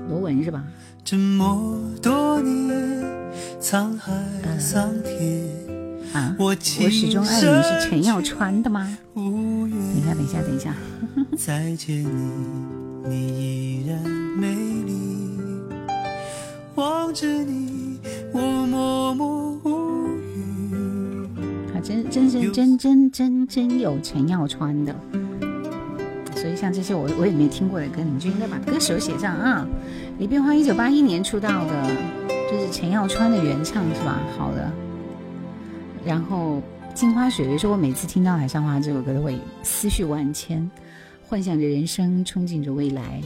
[0.07, 0.63] 罗文是吧？
[1.03, 3.03] 这么多年，
[3.59, 4.13] 沧海
[4.57, 5.49] 桑田，
[6.13, 8.97] 啊，我始终爱你是陈耀川的吗？
[9.15, 10.75] 等一下，等一下，等一下。
[11.37, 13.97] 再见你，你依然
[14.37, 15.39] 美丽。
[16.75, 17.97] 望着你，
[18.33, 21.27] 我默默无语。
[21.73, 24.93] 还真真真真真真真有陈耀川的，
[26.35, 29.65] 所以像这些我我也没听过的歌，你们就应该把歌手写上啊。
[30.19, 31.89] 李碧华一九八一年出道的，
[32.49, 34.19] 这是陈耀川的原唱是吧？
[34.37, 34.69] 好的。
[36.05, 36.57] 然后
[36.93, 40.69] 《镜花水月》说，我每次听到《海上花》这首歌都会思绪万千，
[41.27, 43.21] 幻想着人生，憧憬着未来。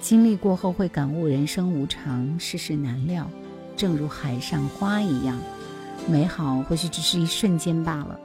[0.00, 3.28] 经历过后会感悟人生无常，世事难料，
[3.76, 5.36] 正如海上花一样，
[6.08, 8.18] 美好或许只是一瞬间罢了。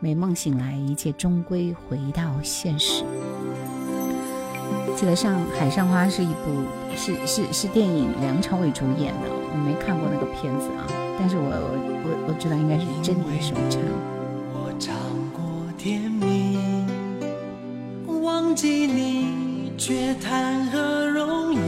[0.00, 3.04] 美梦醒来，一切终归回到现实。
[4.96, 6.64] 记得上《海上花》是一部
[6.96, 10.86] 是是是电影，梁朝伟主演的，我没看过那个片子啊，
[11.20, 11.50] 但是我我
[12.04, 13.80] 我我知道应该是珍妮首唱。
[14.54, 14.94] 我尝
[15.32, 15.42] 过
[15.76, 16.56] 甜蜜，
[18.22, 21.58] 忘记你却谈何容易？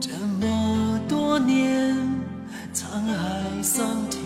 [0.00, 0.10] 这
[0.40, 1.96] 么多年，
[2.74, 4.20] 沧海桑田，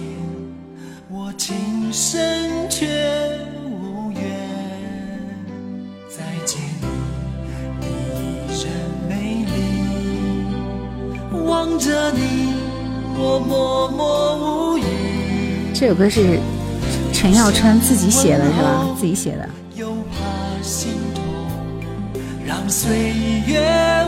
[1.10, 2.86] 我情深却
[3.62, 4.22] 无缘。
[6.08, 6.86] 再见你，
[7.80, 8.66] 你依然
[9.06, 9.52] 美丽。
[11.46, 12.51] 望着你，
[13.16, 14.36] 我默默
[14.74, 14.82] 无语。
[15.74, 16.38] 这首歌是
[17.12, 18.86] 陈耀川自己写的，是吧？
[18.98, 19.48] 自己写的。
[19.74, 21.22] 又怕心痛，
[22.46, 23.14] 让岁
[23.46, 23.60] 月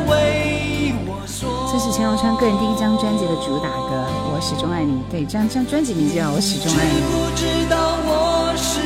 [0.09, 1.71] 为我说。
[1.73, 4.93] 这是陈耀川个人第一张专辑的主打歌，《我始终爱你》。
[5.11, 7.01] 对，这张张专辑名字叫《我始终爱你》。
[7.11, 8.81] 不知道我始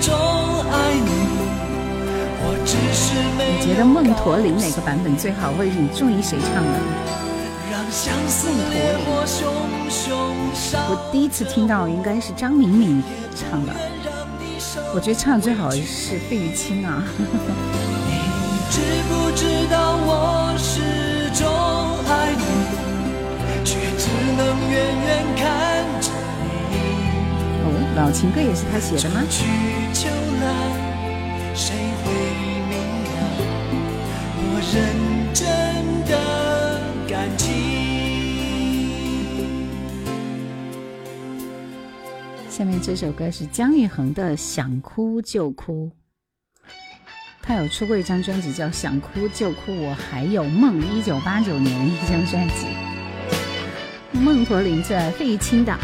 [0.00, 0.14] 终
[0.70, 1.10] 爱你，
[2.42, 6.78] 我只是没你觉得梦驼铃哪个版本最好，或者是你中意谁唱的？
[7.90, 9.52] 让相思烈火熊
[9.90, 10.14] 熊
[10.54, 10.78] 烧。
[10.90, 13.02] 我第一次听到应该是张明敏
[13.34, 13.72] 唱的，
[14.94, 17.02] 我觉得唱的最好的是费玉清啊。
[17.18, 17.24] 你
[18.70, 20.80] 知不知道我始
[21.34, 21.44] 终
[22.06, 22.44] 爱你，
[23.64, 24.06] 却只
[24.36, 26.12] 能远远看着
[26.70, 26.76] 你。
[27.64, 29.20] 哦，老情歌也是他写的吗？
[29.28, 29.42] 去
[29.92, 30.08] 秋
[30.40, 30.46] 来，
[31.56, 32.12] 谁会
[32.68, 32.78] 明
[33.10, 33.18] 了
[34.38, 34.78] 我认
[42.60, 45.90] 下面这首歌是姜育恒的《想哭就哭》，
[47.40, 52.66] 他有出过一张专辑叫《想哭就哭》，我还有梦，一九八九年一张专辑。
[54.12, 55.74] 孟驼铃是费玉清的，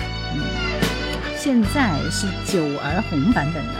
[1.38, 3.72] 现在是九儿红版本的。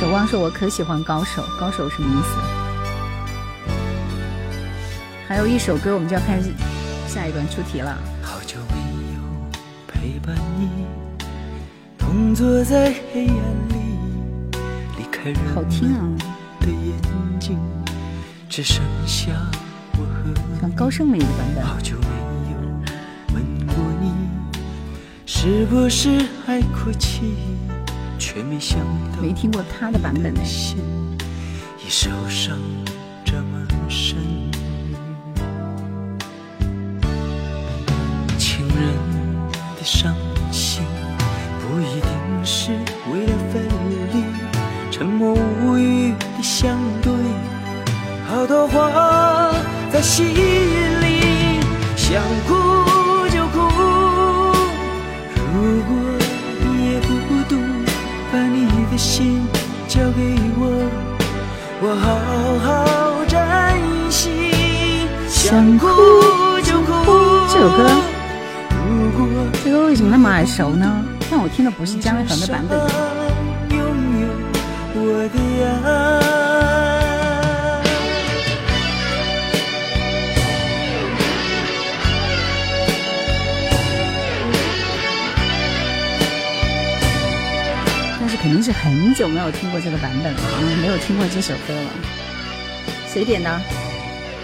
[0.00, 2.40] 守望说：“我可喜欢高手，高手什么意思？”
[5.28, 6.50] 还有一首歌，我们就要开始
[7.14, 7.96] 下一段出题了。
[8.20, 8.74] 好久没
[9.14, 9.20] 有
[9.86, 10.68] 陪伴你，
[11.96, 13.36] 同坐在黑暗
[13.68, 14.58] 里，
[14.98, 16.02] 离开人好听啊，
[16.58, 17.56] 的眼睛，
[18.48, 19.30] 只剩下
[19.92, 21.64] 我和像高胜美的版本。
[21.64, 22.08] 好久没
[22.50, 22.58] 有
[23.32, 24.10] 吻过你，
[25.24, 27.32] 是不是还哭泣？
[28.18, 28.80] 却没想
[29.12, 30.44] 到没听过他的版本呢。
[30.44, 30.78] 心
[31.78, 32.58] 已受伤
[33.24, 34.16] 这么深。
[39.84, 40.16] 的伤
[40.50, 40.82] 心，
[41.60, 42.10] 不一定
[42.42, 42.72] 是
[43.12, 43.62] 为了分
[44.14, 44.24] 离，
[44.90, 47.12] 沉默无语的相对，
[48.26, 49.52] 好多话
[49.92, 51.60] 在心里，
[51.96, 52.54] 想哭
[53.28, 53.60] 就哭。
[55.52, 55.94] 如果
[56.62, 57.06] 你也孤
[57.46, 57.60] 独，
[58.32, 59.46] 把你的心
[59.86, 60.88] 交给我，
[61.82, 62.06] 我好
[62.64, 63.38] 好珍
[64.10, 64.30] 惜。
[65.28, 65.86] 想哭
[66.62, 66.90] 就哭。
[67.52, 67.78] 这首歌，
[69.64, 71.04] 这歌为什么那么耳熟呢？
[71.30, 72.78] 但我听的不是姜育恒的版本。
[88.20, 90.40] 但是肯定是很久没有听过这个版本了
[90.80, 91.90] 没有听过这首歌了。
[93.12, 93.60] 谁点的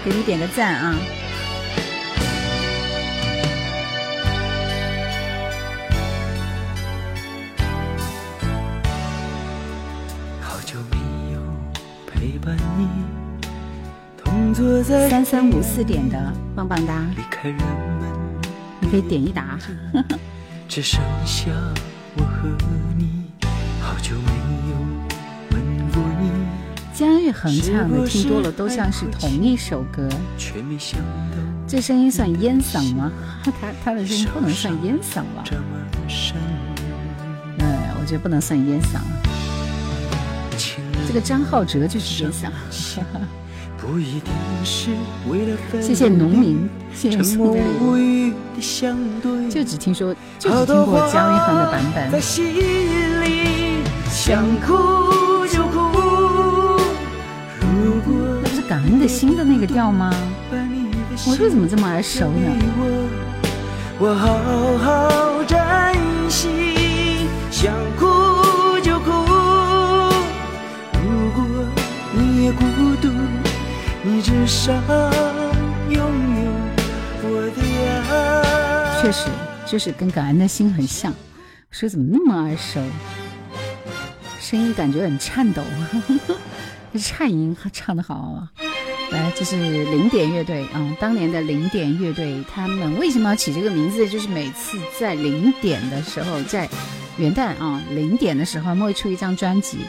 [0.05, 0.95] 给你点个赞啊。
[14.83, 17.05] 三三五四点的棒棒哒，
[18.81, 19.59] 你可以点一打。
[20.69, 21.51] 只剩下
[22.17, 22.49] 我和
[22.97, 23.25] 你。
[23.81, 24.33] 好久没
[24.71, 24.77] 有
[25.51, 25.61] 问
[25.93, 26.31] 过你，
[26.95, 30.09] 姜育恒唱的听多了都像是同一首歌，
[30.39, 31.37] 却没想到
[31.67, 33.11] 这声音算烟嗓吗？
[33.43, 33.53] 他
[33.85, 35.45] 他的声音不能算烟嗓吧？
[37.59, 37.67] 嗯，
[38.01, 39.01] 我觉得不能算烟嗓。
[41.07, 42.49] 这个张浩哲就是烟嗓。
[43.81, 44.31] 不一定
[44.63, 44.91] 是
[45.27, 47.93] 为了分谢谢农民，谢谢沉默送的礼物。
[47.93, 52.21] 无语的相对，就只听说，就只听过姜育恒的版在本。
[52.21, 52.45] 心
[53.23, 53.79] 里
[54.11, 55.79] 想哭就哭。
[57.61, 58.13] 如果
[58.43, 60.13] 那不是感恩的心的那个调吗？
[61.27, 62.53] 我这怎么这么耳熟呢？
[62.79, 64.29] 我，我好
[64.79, 65.59] 好珍
[66.29, 69.11] 惜，想哭就哭。
[70.93, 71.45] 如果
[72.13, 72.63] 你也孤
[73.01, 73.09] 独，
[74.03, 74.73] 你至少
[75.91, 76.51] 拥有
[77.23, 77.61] 我的
[78.09, 79.03] 爱。
[79.03, 79.29] 确实，
[79.67, 81.13] 就是跟感恩的心很像。
[81.71, 82.81] 说怎么那么耳熟？
[84.41, 85.63] 声音感觉很颤抖，
[86.99, 88.51] 颤音唱的好啊！
[89.11, 94.09] 来，这是零点乐队啊、当年的零点乐队，他们为什么要起这个名字？
[94.09, 96.69] 就是每次在零点的时候，在
[97.19, 99.81] 元旦啊零点的时候，他们会出一张专辑。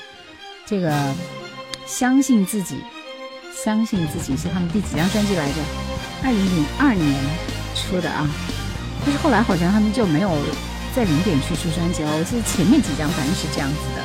[0.65, 1.13] 这个
[1.85, 2.75] 相信自己，
[3.52, 5.56] 相信自己是他们第几张专辑来着？
[6.23, 7.15] 二零零二年
[7.76, 8.28] 出的啊。
[9.03, 10.32] 但是后来好像他们就没有
[10.95, 12.11] 在零点去出专辑了。
[12.18, 14.02] 我记得前面几张反正是这样子的。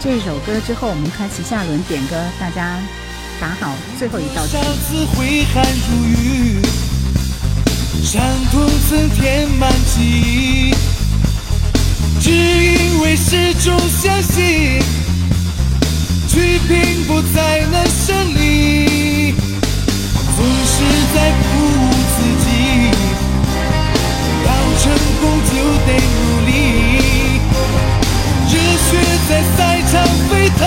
[0.00, 2.78] 这首歌之后，我们开启下轮点歌，大家
[3.40, 4.46] 打好最后一道
[9.94, 10.72] 题
[12.20, 14.82] 只因为始终相信，
[16.28, 19.34] 去拼搏才能胜利，
[20.36, 20.74] 总是
[21.14, 21.46] 在鼓
[21.78, 22.46] 舞自己，
[24.44, 24.82] 要成
[25.20, 25.52] 功就
[25.86, 26.50] 得努力。
[28.50, 28.88] 热血
[29.28, 29.58] 在赛
[29.90, 29.92] 场
[30.28, 30.60] 沸腾，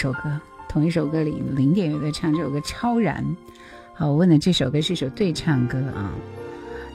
[0.00, 3.22] 首歌，同一首歌里零点乐队唱这首歌《超然》。
[3.92, 6.10] 好，我问的这首歌是一首对唱歌啊，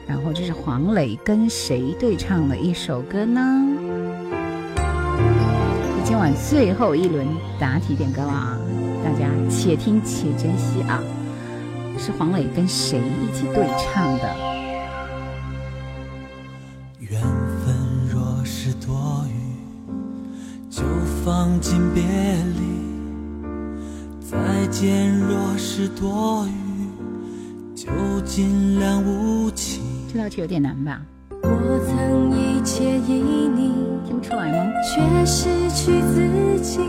[0.08, 3.40] 然后这是黄磊跟谁对唱的一首歌呢？
[6.04, 7.24] 今晚最后一轮
[7.60, 8.58] 答题点歌了啊，
[9.04, 11.00] 大家且听且珍惜啊！
[11.96, 14.34] 是黄磊跟谁一起对唱的？
[16.98, 17.76] 缘分
[18.12, 19.94] 若是多余，
[20.68, 20.82] 就
[21.24, 22.85] 放进别离；
[24.28, 27.86] 再见若是多余，就
[28.24, 29.84] 尽量无情。
[30.12, 31.00] 这道题有点难吧？
[31.30, 33.22] 我曾一切依
[33.54, 33.70] 你，
[34.04, 34.72] 听不出来吗？
[34.82, 36.80] 却失去自己。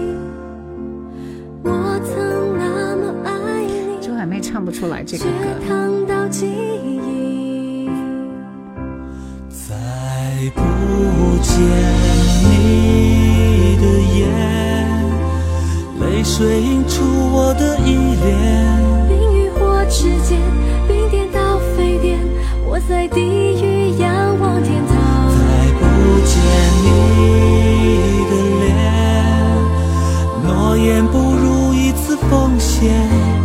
[1.61, 5.29] 我曾那么爱你，周海媚唱不出来这个歌。
[5.67, 7.87] 烫到记忆。
[9.51, 9.75] 再
[10.55, 10.61] 不
[11.43, 11.53] 见
[12.49, 13.85] 你的
[14.17, 14.25] 眼，
[16.17, 18.33] 泪水映出我的依恋。
[19.07, 20.39] 冰与火之间，
[20.87, 22.17] 冰点到沸点，
[22.65, 24.97] 我在地狱仰望天堂。
[25.29, 25.37] 再
[25.77, 25.85] 不
[26.25, 26.33] 见
[26.81, 26.87] 你
[28.31, 28.33] 的
[28.65, 28.65] 脸，
[30.43, 32.89] 诺言不如一次奉献。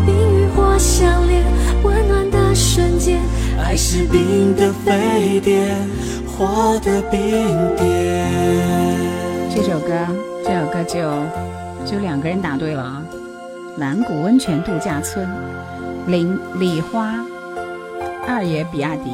[0.07, 1.45] 冰与火相连，
[1.83, 3.21] 温暖的瞬间，
[3.63, 5.77] 爱是冰的沸点，
[6.27, 7.21] 火的冰
[7.77, 8.27] 点。
[9.55, 9.93] 这首歌，
[10.43, 11.11] 这首歌只有
[11.85, 13.03] 只有两个人答对了啊！
[13.79, 15.29] 蓝谷温泉度假村，
[16.07, 17.25] 林李花，
[18.27, 19.11] 二爷比亚迪，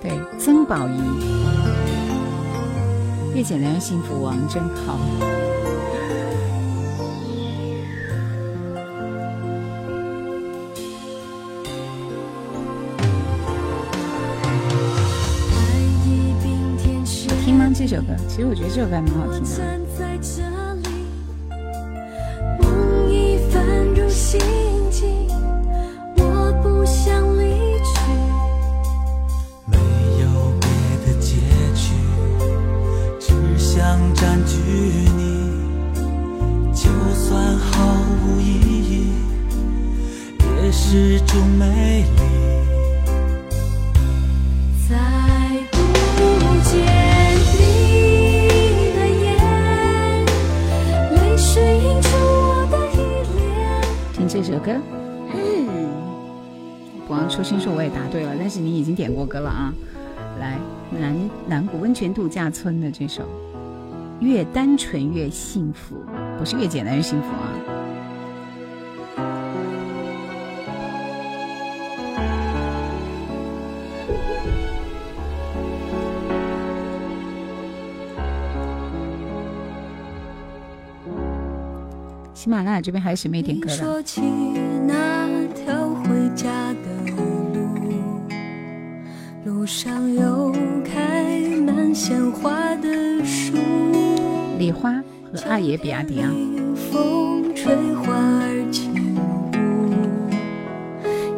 [0.00, 1.00] 对，曾宝仪，
[3.34, 4.98] 越简单越幸福，王真好。
[17.44, 17.70] 听吗？
[17.74, 19.89] 这首歌，其实我觉得这首歌还蛮好听的。
[24.30, 24.69] 心。
[62.00, 63.22] 泉度假村的这首
[64.22, 65.96] 《越单纯越幸福》，
[66.38, 67.52] 不是越简单越幸福啊。
[82.32, 84.69] 喜马拉雅这边还有谁没点歌的？
[94.72, 95.02] 花
[95.32, 96.30] 和二爷比亚迪啊。
[96.90, 99.20] 风吹花儿轻舞，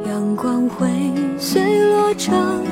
[0.07, 0.89] 阳光会
[1.39, 2.65] 随落成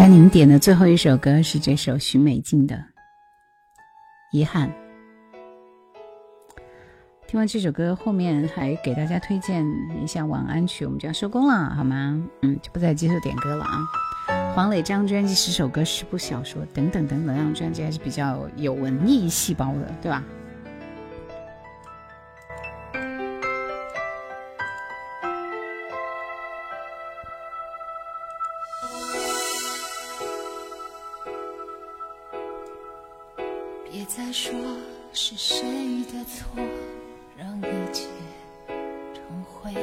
[0.00, 2.74] 来，您点的最后一首歌是这首许美静的
[4.32, 4.72] 《遗憾。
[7.26, 9.62] 听完这首歌，后面还给大家推荐
[10.02, 12.18] 一下晚安曲，我们就要收工了，好吗？
[12.40, 13.76] 嗯，就不再接受点歌了啊。
[14.54, 20.24] 黄磊张专辑十首歌、十部小说等等等等，这张专辑还是比较有文艺细胞的，对吧？
[34.30, 34.54] 别说
[35.12, 36.62] 是谁的错，
[37.36, 38.06] 让一切
[39.12, 39.74] 成灰。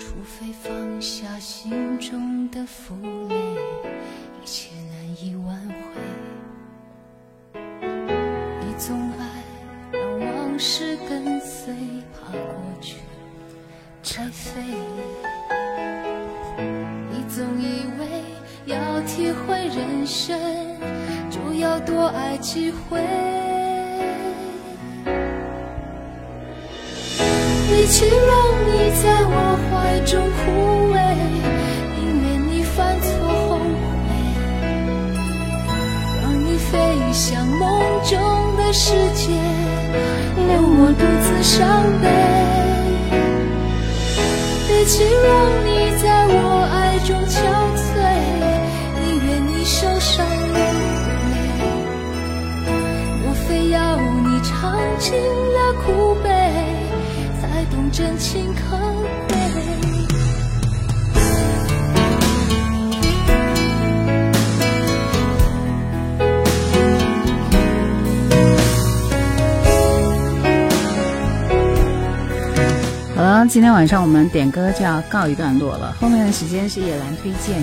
[0.00, 2.96] 除非放下心中的负
[3.28, 3.36] 累，
[4.42, 7.60] 一切难以挽回。
[8.58, 9.44] 你总爱
[9.92, 11.72] 让往事跟随，
[12.12, 12.42] 怕过
[12.80, 12.96] 去
[14.02, 14.60] 拆飞。
[17.12, 18.24] 你总以为
[18.66, 20.36] 要体会人生，
[21.62, 23.00] 要多爱几回。
[27.70, 28.12] 与其让
[28.66, 29.34] 你在我
[29.70, 29.70] 怀
[30.00, 30.42] 中枯
[30.92, 30.96] 萎，
[31.94, 34.10] 宁愿你犯错后悔，
[36.20, 36.72] 让你飞
[37.12, 37.62] 向梦
[38.02, 38.10] 中
[38.56, 39.22] 的世界，
[40.36, 41.58] 留我独自伤
[42.02, 42.04] 悲。
[44.68, 45.30] 与其让
[45.64, 45.68] 你
[46.02, 46.36] 在我
[46.72, 47.38] 爱中憔
[47.76, 47.91] 悴，
[54.62, 56.30] 尝尽了苦悲，
[57.40, 58.78] 才懂真情可
[59.26, 59.36] 贵？
[73.16, 75.92] 好了，今天晚上我们点歌就要告一段落了。
[76.00, 77.60] 后面的时间是叶兰推荐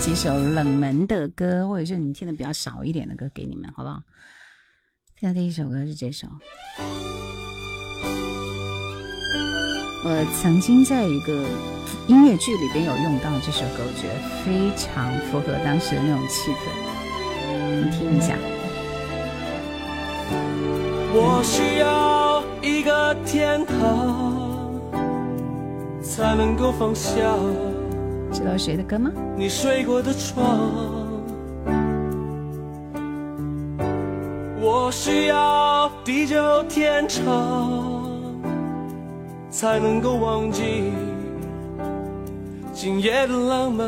[0.00, 4.02] 几首冷门的歌，或者是你听的比较少一点的歌给你们，好不好？
[5.20, 6.26] 现在第一首歌是这首，
[10.04, 11.32] 我曾经在一个
[12.08, 14.14] 音乐剧里边有用到这首歌，我觉得
[14.44, 16.66] 非常符合当时的那种气氛，
[17.76, 18.36] 你听一下。
[21.14, 24.74] 我需要一个天堂，
[26.02, 27.12] 才能够放下
[28.32, 29.12] 知道谁的歌吗？
[29.36, 31.03] 你睡过的床。
[34.66, 37.22] 我需要地久天长，
[39.50, 40.90] 才能够忘记
[42.72, 43.86] 今夜的浪漫。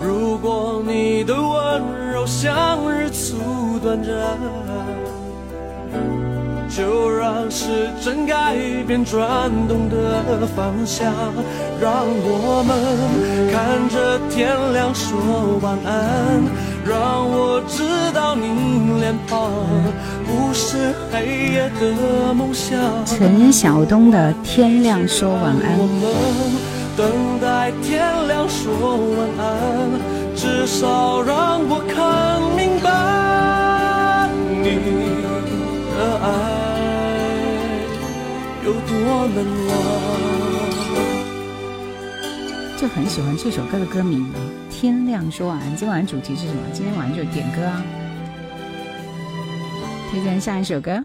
[0.00, 4.14] 如果你的温柔像日出短暂，
[6.78, 8.54] 就让时针改
[8.86, 11.12] 变转动的方向，
[11.80, 12.70] 让我们
[13.52, 16.40] 看着天亮说晚安，
[16.86, 17.82] 让我知
[18.14, 19.50] 道你脸庞
[20.24, 22.78] 不是黑夜的梦想。
[23.04, 25.84] 陈晓东的《天亮说晚安我》。
[25.88, 25.98] 们
[26.96, 29.50] 等待天亮说晚安，
[30.36, 34.30] 至少让我看明白
[34.62, 35.26] 你
[36.20, 36.26] 爱
[38.64, 39.38] 有多冷
[39.68, 39.72] 啊。
[42.76, 44.32] 就很喜欢这首歌的歌名
[44.72, 45.72] 《天亮说晚安》。
[45.74, 46.60] 今晚主题是什么？
[46.72, 47.82] 今天晚上就点歌啊！
[50.10, 51.04] 推荐下一首歌。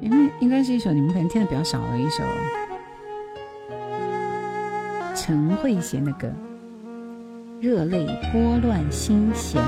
[0.00, 2.22] 因为应该是一首你们可能听的比较少的一首
[5.14, 6.28] 陈慧娴的歌，
[7.60, 9.60] 《热泪拨乱心弦》。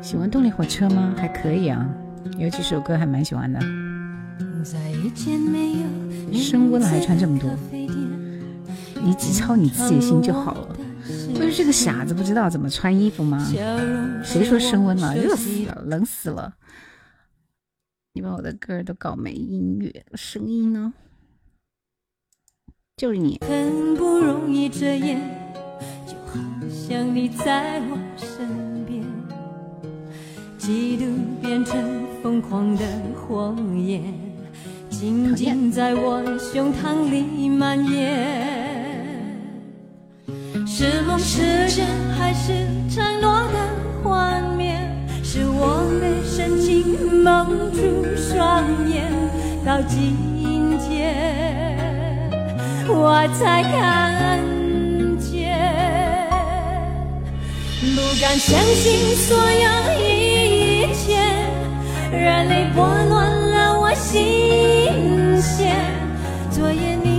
[0.00, 1.12] 喜欢动力火车吗？
[1.16, 1.84] 还可以啊，
[2.38, 3.58] 有几首歌还蛮喜欢的。
[6.32, 7.50] 升温了还穿这么多，
[9.02, 10.71] 你只操你自己的心就好了。
[11.34, 13.44] 不是这个傻子不知道怎么穿衣服吗？
[14.24, 15.14] 谁说升温了？
[15.16, 16.54] 热死了，冷死了！
[18.14, 20.92] 你把我的歌儿都搞没音乐，声音呢？
[22.96, 23.40] 就是你。
[23.40, 25.18] 很不容易，这夜
[26.06, 26.38] 就好
[26.68, 29.02] 像你在我身边，
[30.58, 31.10] 嫉妒
[31.40, 32.84] 变成疯狂的
[33.14, 34.02] 火焰，
[34.90, 38.81] 紧紧在我胸膛里蔓延。
[40.74, 41.84] 是梦是真
[42.18, 43.58] 还是承诺的
[44.02, 44.74] 幻灭？
[45.22, 49.12] 是我被深情蒙住双眼，
[49.66, 50.16] 到今
[50.78, 51.14] 天。
[52.88, 54.40] 我才看
[55.20, 55.60] 见。
[57.94, 59.68] 不敢相信所有
[60.00, 61.20] 一切，
[62.10, 65.76] 热泪拨乱了我心弦。
[66.50, 67.11] 昨夜你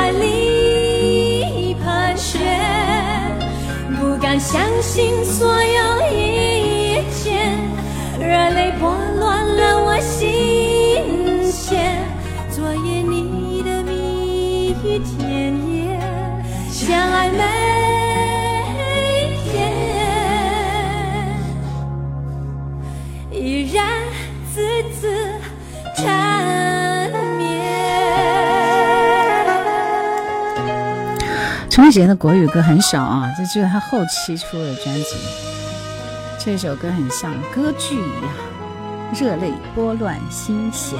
[0.00, 2.40] 海里盘旋。
[3.98, 7.38] 不敢相信所有一切，
[8.18, 11.98] 热泪拨乱了我心弦。
[12.50, 16.00] 昨夜你的蜜语甜言，
[16.70, 17.42] 相爱每
[19.44, 19.52] 天，
[23.30, 23.84] 依然
[24.54, 24.64] 字
[24.98, 25.02] 字
[25.94, 26.08] 缠
[31.80, 35.16] 陈慧娴的国语歌很少啊，这就是他后期出的专辑。
[36.38, 38.30] 这首歌很像歌剧一样，
[39.18, 40.98] 热泪拨乱心弦。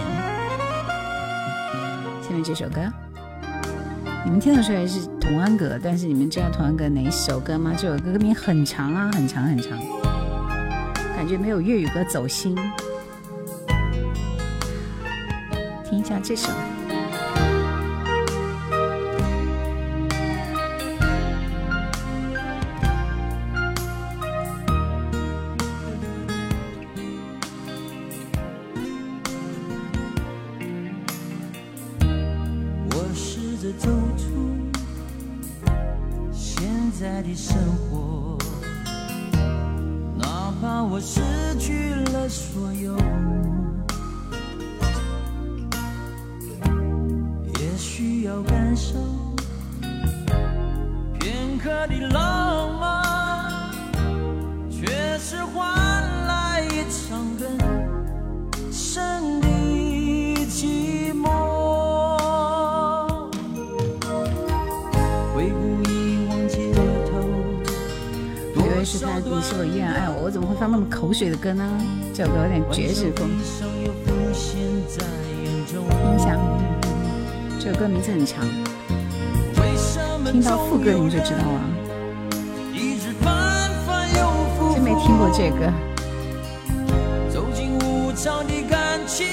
[2.22, 2.80] 下面这首歌，
[4.24, 7.74] 你们听得出来是童安格，但是你们知道童安格哪一首歌吗？
[7.76, 9.78] 这首歌歌名很长啊，很长很长，
[11.14, 12.56] 感觉没有粤语歌走心。
[15.84, 16.48] 听一下这首。
[71.40, 71.64] 歌呢？
[72.12, 73.30] 这首歌有点爵士风。
[73.30, 73.38] 音
[76.18, 76.38] 响，
[77.58, 78.46] 这首歌名字很长，
[80.30, 81.60] 听到副歌你就知道了。
[84.74, 85.72] 真没听过这歌。
[87.32, 89.26] 走进无常的感情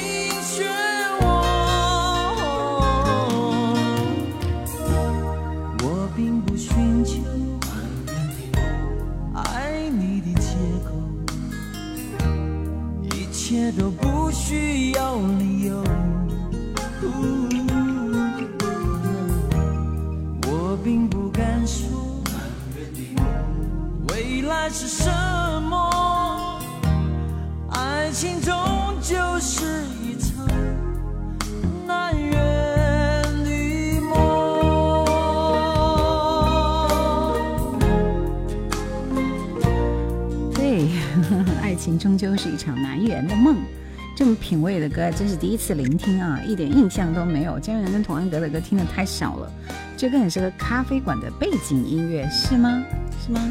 [45.18, 47.60] 真是第一次聆听啊，一点印象都没有。
[47.60, 49.52] 姜元跟童安格的歌听的太少了，
[49.98, 52.84] 这歌很适合咖啡馆的背景音乐，是吗？
[53.26, 53.42] 是吗？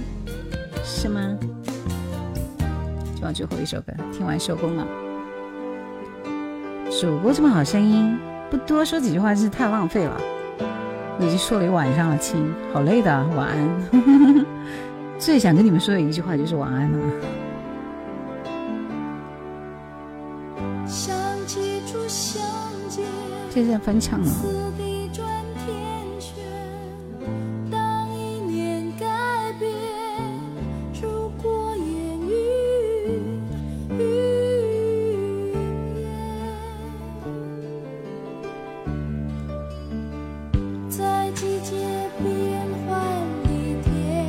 [0.84, 1.36] 是吗？
[3.16, 4.86] 就往最后一首歌，听完收工了。
[7.00, 8.16] 主播这么好声音，
[8.48, 10.16] 不多说几句话真是太浪费了。
[11.18, 14.46] 我已经说了一晚上了，亲，好累的，晚安。
[15.18, 16.98] 最想跟你们说的一句话就是晚安了。
[23.56, 24.30] 这是在翻唱了。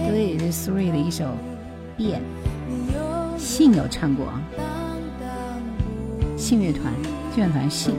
[0.10, 1.26] 对，是 Three 的一首
[1.98, 2.22] 《变》，
[2.70, 4.28] 你有信有唱过，
[6.38, 6.94] 信乐团，
[7.36, 7.94] 信乐团信。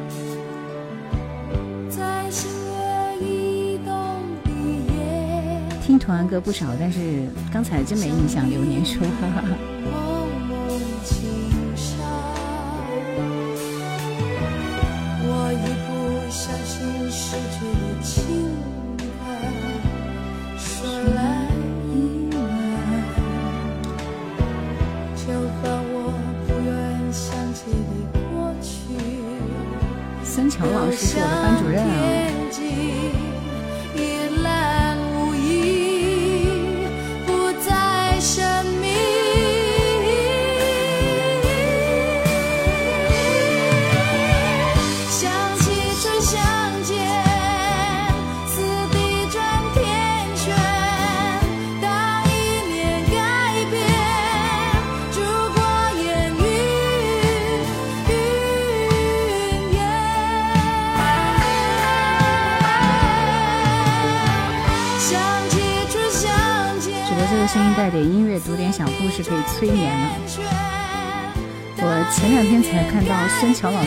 [6.09, 8.49] 童安歌不少，但是刚才真没印象。
[8.49, 9.45] 流年说，哈哈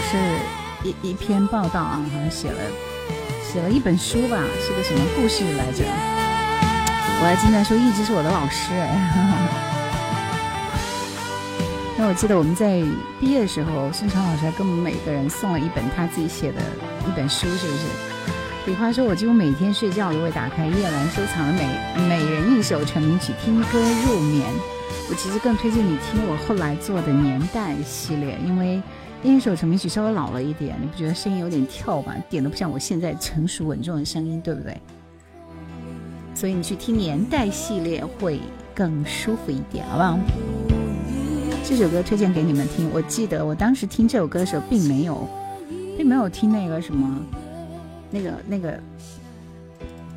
[0.02, 0.18] 是
[0.84, 2.58] 一一篇报道啊，好像写了
[3.42, 5.84] 写了一本书吧，是个什么故事来着？
[7.20, 8.90] 我还经常说一直是我的老师哎。
[11.98, 12.82] 那我记得我们在
[13.20, 16.60] 毕业的时候，孙桥老师还给我们每个人送了一本他自己写的
[17.08, 17.86] 一本书，是不是？
[18.66, 21.68] 比方说，我几乎每天睡觉都会打开叶兰收藏的每
[22.08, 24.52] 每人一首成名曲，听歌入眠。
[25.10, 28.82] 我其实更推荐你听我后来做的年代系列，因为
[29.24, 32.14] 那一首成名曲稍微老了一点，你不觉得声音有点跳吗？
[32.30, 34.76] 点的不像我现在成熟稳重的声音，对不对？
[36.34, 38.40] 所以你去听年代系列会
[38.74, 40.18] 更舒服一点，好不好？
[41.64, 42.90] 这首歌推荐给你们听。
[42.92, 45.28] 我记得我当时听这首歌的时候，并没有，
[45.96, 47.24] 并没有听那个什么，
[48.10, 48.80] 那个那个，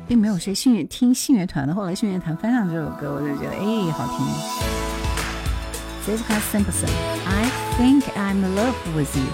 [0.07, 1.75] 并没有谁信听信乐团的。
[1.75, 4.25] 后来信乐团翻唱这首歌，我就觉得哎，好听。
[6.07, 9.27] Jessica Simpson，I think I'm in love with you。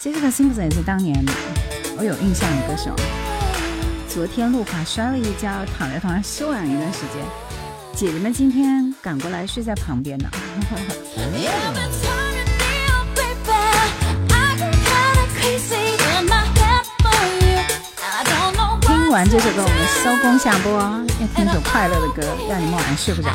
[0.00, 1.24] Jessica Simpson 也是当年
[1.96, 2.94] 我有印象的歌手。
[4.08, 7.22] 昨天路滑摔了一跤，躺在床上休养一段时间。
[7.94, 10.28] 姐姐们今天赶过来睡在旁边呢。
[18.82, 23.30] 听完这首歌，我们收工下播，要听首快乐的歌，让你们晚上睡不着。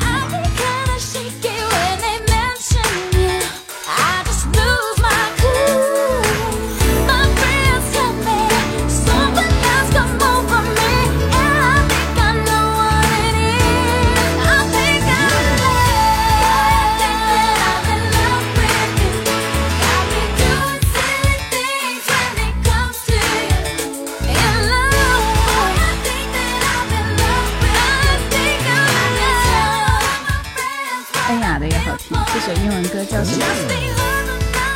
[32.44, 33.44] 首英文歌叫什么？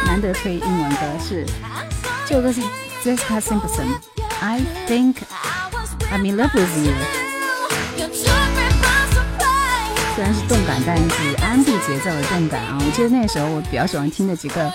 [0.06, 1.44] 难得推英文歌是
[2.24, 2.60] 这首歌是
[3.02, 5.16] Jessica Simpson，I think
[6.12, 6.92] I'm in love with you。
[10.14, 12.78] 虽然是动感，但是 R&B 节奏的动感啊！
[12.78, 14.72] 我记得那时候我比较喜欢听的几个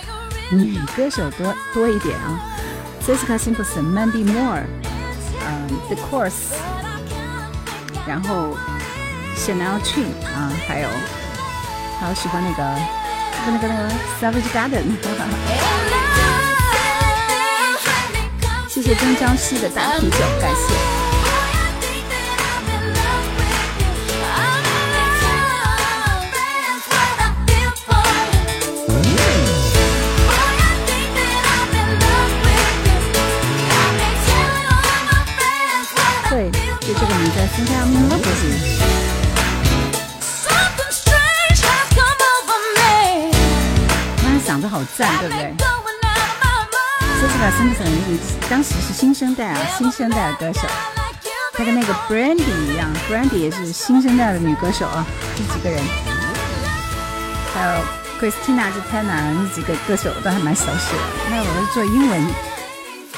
[0.52, 2.42] 女歌手多多一点啊
[3.08, 4.66] ，Jessica Simpson、Mandy Moore，
[5.48, 6.58] 嗯，The Course，
[8.06, 8.58] 然后
[9.38, 10.90] Chanel Twin 啊，还有。
[12.02, 12.64] 好喜欢那个，
[13.46, 13.88] 那个那个
[14.20, 14.98] Savage Garden。
[18.68, 21.01] 谢谢曾江西的大啤酒，感谢。
[48.52, 50.68] 当时是新生代啊，新生代的歌手。
[51.54, 55.06] 她跟那个 Brandy 一样，Brandy 也是新生代的女歌手啊。
[55.38, 55.82] 这几个人，
[57.54, 57.72] 还有
[58.20, 61.00] Christina t a n a 那几个歌手都还蛮熟悉的。
[61.30, 62.22] 那我是做英文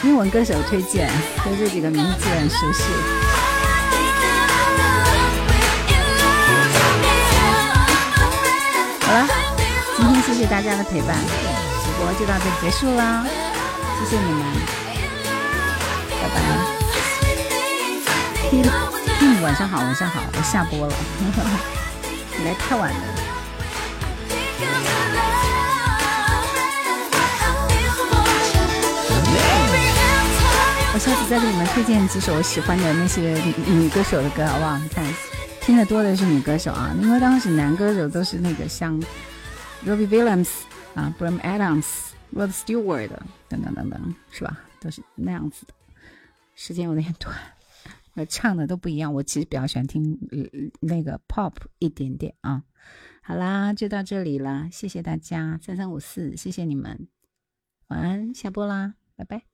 [0.03, 1.09] 英文歌手推荐，
[1.43, 2.83] 对这几个名字很熟悉。
[9.01, 9.27] 好了。
[9.97, 13.25] 今天谢谢大家的陪伴，直播就到这结束了，
[13.99, 14.43] 谢谢你们，
[18.61, 20.93] 嗯，晚上好，晚上好，我下播了，
[22.37, 22.99] 你来太晚了。
[30.93, 33.33] 我下次再给你们推荐几首我喜欢的那些
[33.65, 34.77] 女歌手的歌，好不好？
[34.77, 35.03] 你看，
[35.61, 39.01] 听的多的是女歌手啊，因为当时男歌手都是那个像。
[39.85, 40.49] Robbie Williams
[40.95, 43.09] 啊，Bram Adams，Rod Stewart
[43.49, 44.55] 等等等等，是吧？
[44.79, 45.73] 都是那样子的。
[46.55, 47.35] 时间有点短，
[48.15, 49.13] 呃，唱的都不一样。
[49.13, 50.17] 我其实比较喜欢听
[50.81, 52.63] 那个 Pop 一点点啊。
[53.21, 57.07] 好啦，就到这里了，谢谢大家，三三五四，谢谢你们，
[57.87, 59.52] 晚安，下播啦，拜拜。